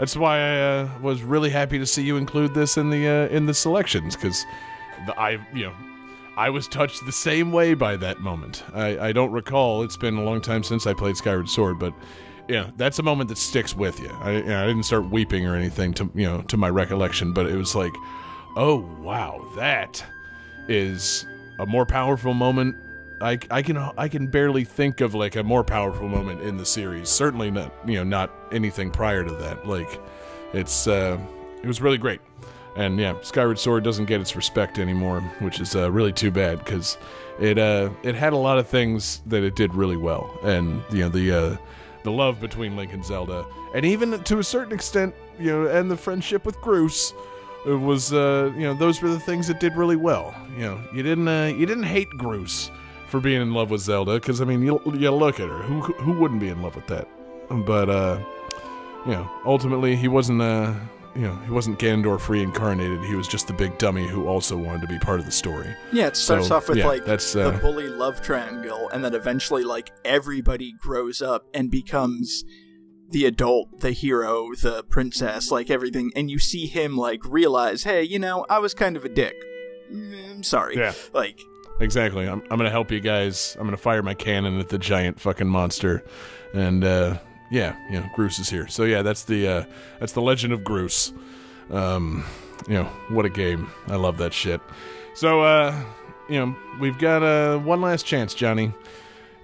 [0.00, 3.28] that's why I uh, was really happy to see you include this in the uh,
[3.28, 4.44] in the selections because
[5.16, 5.74] I you know.
[6.36, 8.64] I was touched the same way by that moment.
[8.74, 9.84] I, I don't recall.
[9.84, 11.94] It's been a long time since I played Skyward Sword, but
[12.48, 14.10] yeah, that's a moment that sticks with you.
[14.20, 17.32] I, you know, I didn't start weeping or anything to you know to my recollection,
[17.32, 17.92] but it was like,
[18.56, 20.04] oh wow, that
[20.68, 21.26] is
[21.58, 22.76] a more powerful moment.
[23.20, 26.66] I, I can I can barely think of like a more powerful moment in the
[26.66, 27.08] series.
[27.08, 29.66] Certainly not you know not anything prior to that.
[29.66, 30.00] Like
[30.52, 31.18] it's uh,
[31.62, 32.20] it was really great.
[32.76, 36.58] And yeah, Skyward Sword doesn't get its respect anymore, which is uh, really too bad
[36.58, 36.98] because
[37.38, 40.98] it uh, it had a lot of things that it did really well, and you
[41.00, 41.56] know the uh,
[42.04, 43.44] the love between Link and Zelda,
[43.74, 47.12] and even to a certain extent, you know, and the friendship with Groose,
[47.66, 50.34] it was uh, you know those were the things that did really well.
[50.56, 52.70] You know, you didn't uh, you didn't hate Groose
[53.08, 55.80] for being in love with Zelda because I mean you you look at her, who
[55.80, 57.08] who wouldn't be in love with that?
[57.50, 58.20] But uh,
[59.06, 60.74] you know, ultimately he wasn't uh
[61.14, 63.02] you know, he wasn't Ganondorf reincarnated.
[63.04, 65.74] He was just the big dummy who also wanted to be part of the story.
[65.92, 69.04] yeah it starts So, off with yeah, like that's, the uh, bully love triangle and
[69.04, 72.44] then eventually like everybody grows up and becomes
[73.10, 78.02] the adult, the hero, the princess, like everything, and you see him like realize, hey,
[78.02, 79.36] you know, I was kind of a dick.
[79.92, 80.76] Mm, I'm sorry.
[80.76, 80.92] Yeah.
[81.12, 81.38] Like,
[81.80, 82.26] Exactly.
[82.28, 83.56] I'm, I'm gonna help you guys.
[83.58, 86.04] I'm gonna fire my cannon at the giant fucking monster,
[86.54, 87.18] and uh,
[87.54, 88.66] yeah, you know, Groose is here.
[88.68, 89.64] So yeah, that's the uh,
[90.00, 91.12] that's the Legend of Groose.
[91.70, 92.24] Um,
[92.68, 93.70] you know, what a game.
[93.88, 94.60] I love that shit.
[95.14, 95.74] So uh,
[96.28, 98.72] you know, we've got uh, one last chance, Johnny.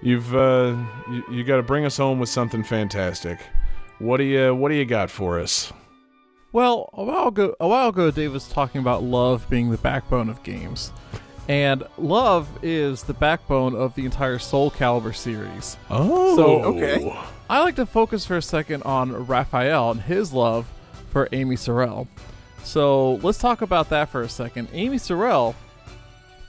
[0.01, 0.75] You've uh,
[1.09, 3.39] you, you got to bring us home with something fantastic.
[3.99, 5.71] What do you What do you got for us?
[6.53, 10.27] Well, a while ago, a while ago, Dave was talking about love being the backbone
[10.27, 10.91] of games,
[11.47, 15.77] and love is the backbone of the entire Soul Calibur series.
[15.89, 17.15] Oh, So- Okay.
[17.51, 20.71] I like to focus for a second on Raphael and his love
[21.09, 22.07] for Amy Sorel.
[22.63, 24.69] So let's talk about that for a second.
[24.71, 25.53] Amy Sorel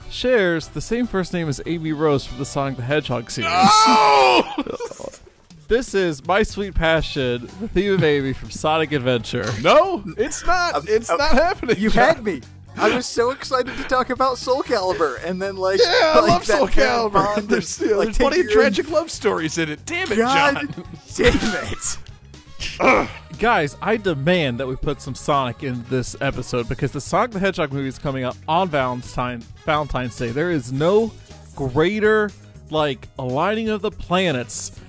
[0.09, 3.49] shares the same first name as Amy Rose from the Sonic the Hedgehog series.
[3.51, 5.09] Oh
[5.67, 9.49] This is My Sweet Passion, the theme of Amy from Sonic Adventure.
[9.61, 10.87] no, it's not.
[10.87, 11.77] It's uh, not happening.
[11.79, 12.15] You John.
[12.15, 12.41] had me.
[12.75, 16.29] I was so excited to talk about Soul Calibur, and then like, Yeah, I like
[16.29, 17.13] love Soul Karen Calibur.
[17.13, 19.85] Bond There's, and, like, there's plenty of taking your- tragic love stories in it.
[19.85, 20.85] Damn it, God John.
[21.15, 23.09] damn it!
[23.39, 27.39] Guys, I demand that we put some Sonic in this episode because the Sonic the
[27.39, 30.29] Hedgehog movie is coming out on Valentine Valentine's Day.
[30.31, 31.11] There is no
[31.55, 32.31] greater
[32.69, 34.79] like aligning of the planets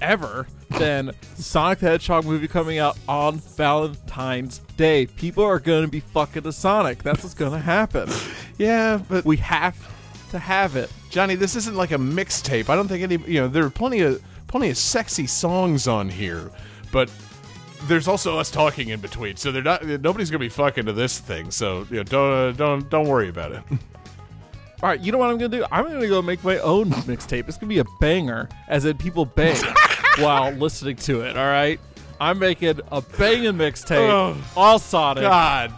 [0.00, 0.46] ever
[0.78, 5.06] than Sonic the Hedgehog movie coming out on Valentine's Day.
[5.06, 7.02] People are going to be fucking the Sonic.
[7.02, 8.08] That's what's going to happen.
[8.58, 9.74] Yeah, but We have
[10.32, 10.92] to have it.
[11.08, 12.68] Johnny, this isn't like a mixtape.
[12.68, 13.16] I don't think any.
[13.26, 16.50] You know, there are plenty of plenty of sexy songs on here,
[16.92, 17.10] but
[17.84, 19.36] there's also us talking in between.
[19.36, 19.82] So they're not.
[19.86, 21.50] Nobody's gonna be fucking to this thing.
[21.50, 23.62] So you know, don't uh, don't don't worry about it.
[24.82, 25.64] All right, you know what I'm gonna do?
[25.72, 27.48] I'm gonna go make my own mixtape.
[27.48, 29.56] It's gonna be a banger, as in people bang
[30.18, 31.36] while listening to it.
[31.36, 31.78] All right,
[32.20, 34.36] I'm making a banging mixtape, Oh.
[34.56, 35.72] all Sonic, God,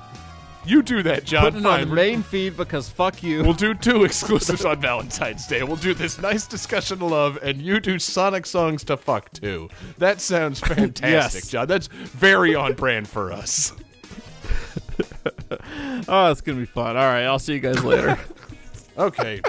[0.65, 1.43] you do that, John.
[1.43, 1.89] putting it on Fine.
[1.89, 3.43] the main feed because fuck you.
[3.43, 5.63] We'll do two exclusives on Valentine's Day.
[5.65, 9.69] We'll do this nice discussion of love, and you do Sonic songs to fuck too.
[9.99, 11.49] That sounds fantastic, Yes.
[11.51, 11.67] John.
[11.69, 13.73] That's very on brand for us.
[16.09, 16.97] oh, it's gonna be fun.
[16.97, 18.19] All right, I'll see you guys later.
[18.99, 19.41] Okay,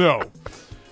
[0.00, 0.20] no,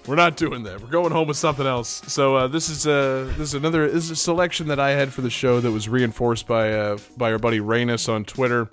[0.09, 0.81] we're not doing that.
[0.81, 2.03] We're going home with something else.
[2.07, 5.13] So uh, this is uh, this is another this is a selection that I had
[5.13, 8.69] for the show that was reinforced by uh, by our buddy Rainus on Twitter.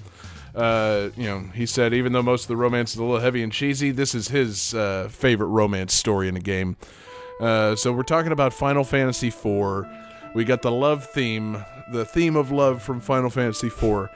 [0.56, 3.44] Uh, you know, he said even though most of the romance is a little heavy
[3.44, 6.78] and cheesy, this is his uh, favorite romance story in the game.
[7.42, 9.86] Uh, so we're talking about Final Fantasy IV.
[10.34, 14.08] We got the love theme, the theme of love from Final Fantasy IV,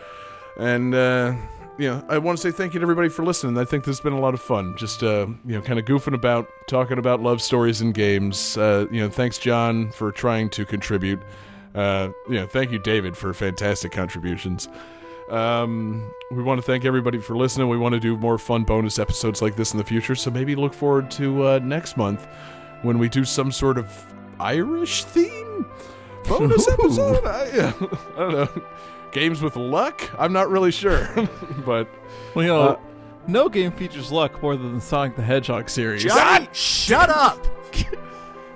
[0.57, 1.33] and uh,
[1.80, 3.57] you know, I want to say thank you to everybody for listening.
[3.57, 4.76] I think this has been a lot of fun.
[4.77, 8.57] Just uh, you know, kind of goofing about, talking about love stories and games.
[8.57, 11.22] Uh, you know, thanks John for trying to contribute.
[11.73, 14.68] Uh, you know, thank you David for fantastic contributions.
[15.30, 17.69] Um, we want to thank everybody for listening.
[17.69, 20.15] We want to do more fun bonus episodes like this in the future.
[20.15, 22.27] So maybe look forward to uh, next month
[22.81, 23.88] when we do some sort of
[24.39, 25.65] Irish theme
[26.27, 26.73] bonus Ooh.
[26.73, 27.26] episode.
[27.26, 27.73] I,
[28.18, 28.64] I don't know.
[29.11, 30.10] Games with luck?
[30.19, 31.10] I'm not really sure,
[31.65, 31.88] but
[32.36, 32.80] Well, you know, Uh,
[33.27, 36.03] no game features luck more than the Sonic the Hedgehog series.
[36.03, 37.45] Johnny, shut up!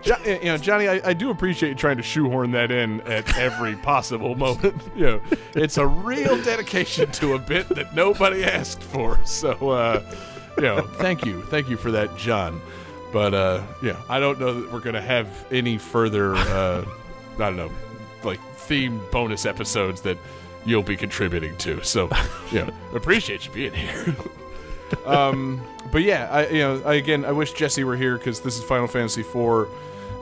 [0.01, 3.37] Jo- you know, Johnny, I, I do appreciate you trying to shoehorn that in at
[3.37, 4.75] every possible moment.
[4.97, 5.21] You know,
[5.55, 9.17] it's a real dedication to a bit that nobody asked for.
[9.25, 10.03] So, uh,
[10.57, 12.59] you know, thank you, thank you for that, John.
[13.13, 16.35] But uh, yeah, I don't know that we're gonna have any further.
[16.35, 16.83] Uh,
[17.35, 17.71] I don't know,
[18.25, 20.17] like themed bonus episodes that
[20.65, 21.83] you'll be contributing to.
[21.83, 22.09] So,
[22.51, 24.15] yeah, appreciate you being here.
[25.05, 25.61] um,
[25.91, 28.63] but yeah, I you know, I, again, I wish Jesse were here because this is
[28.63, 29.67] Final Fantasy IV.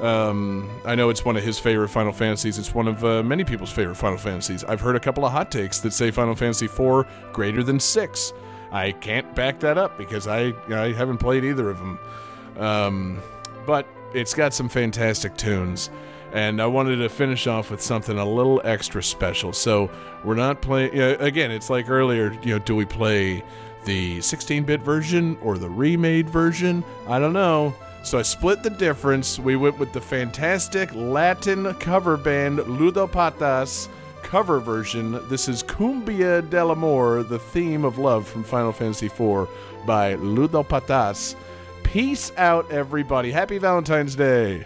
[0.01, 2.57] Um, I know it's one of his favorite Final Fantasies.
[2.57, 4.63] It's one of uh, many people's favorite Final Fantasies.
[4.63, 8.33] I've heard a couple of hot takes that say Final Fantasy IV greater than six.
[8.71, 11.99] I can't back that up because I I haven't played either of them.
[12.57, 13.21] Um,
[13.65, 15.89] but it's got some fantastic tunes,
[16.33, 19.53] and I wanted to finish off with something a little extra special.
[19.53, 19.89] So
[20.23, 20.93] we're not playing.
[20.93, 22.37] You know, again, it's like earlier.
[22.43, 23.43] You know, do we play
[23.85, 26.83] the 16-bit version or the remade version?
[27.07, 27.75] I don't know.
[28.03, 29.37] So I split the difference.
[29.37, 33.89] We went with the fantastic Latin cover band Ludopatas
[34.23, 35.19] cover version.
[35.29, 39.49] This is Cumbia del Amor, the theme of love from Final Fantasy IV
[39.85, 41.35] by Ludopatas.
[41.83, 43.31] Peace out, everybody.
[43.31, 44.65] Happy Valentine's Day.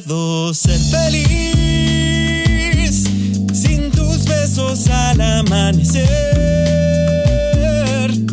[0.00, 1.34] Puedo ser feliz
[3.52, 6.08] sin tus besos al amanecer?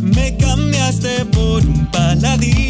[0.01, 2.68] Me cambiaste por un paladín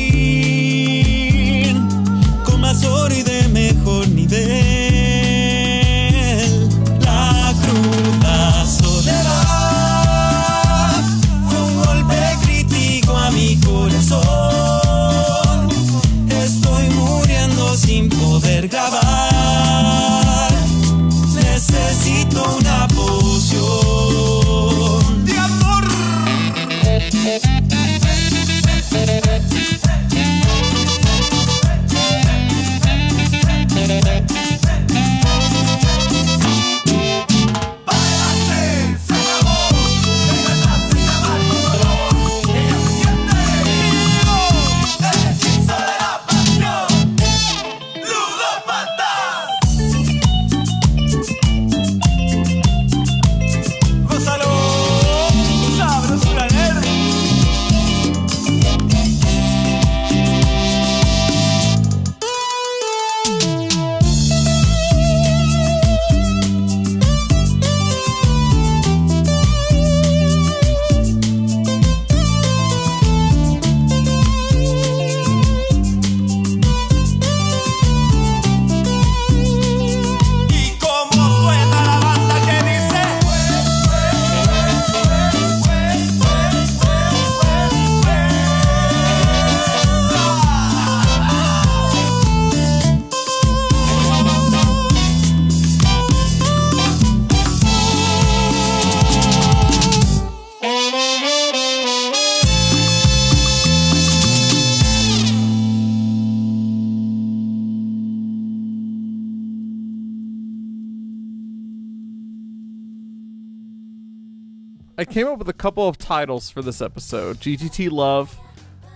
[115.10, 118.38] came up with a couple of titles for this episode GTT Love,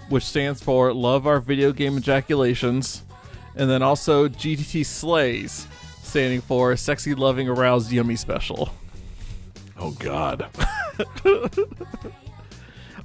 [0.09, 3.03] which stands for Love Our Video Game Ejaculations,
[3.55, 5.67] and then also GTT Slays,
[6.03, 8.69] standing for Sexy Loving Aroused Yummy Special.
[9.79, 10.45] Oh God.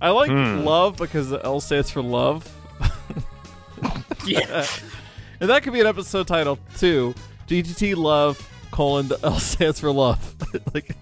[0.01, 0.65] I like hmm.
[0.65, 2.47] love because the L stands for love.
[4.27, 4.67] Yeah.
[5.41, 7.15] And that could be an episode title too.
[7.47, 10.35] GTT Love colon the L stands for love.
[10.75, 10.95] like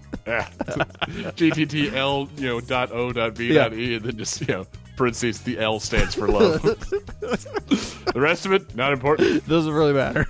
[1.35, 3.63] GTTL, you know, dot O dot B Yeah.
[3.69, 6.61] dot E, and then just, you know, parentheses, the L stands for love.
[7.21, 9.47] the rest of it, not important.
[9.47, 10.25] doesn't really matter.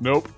[0.00, 0.28] Nope.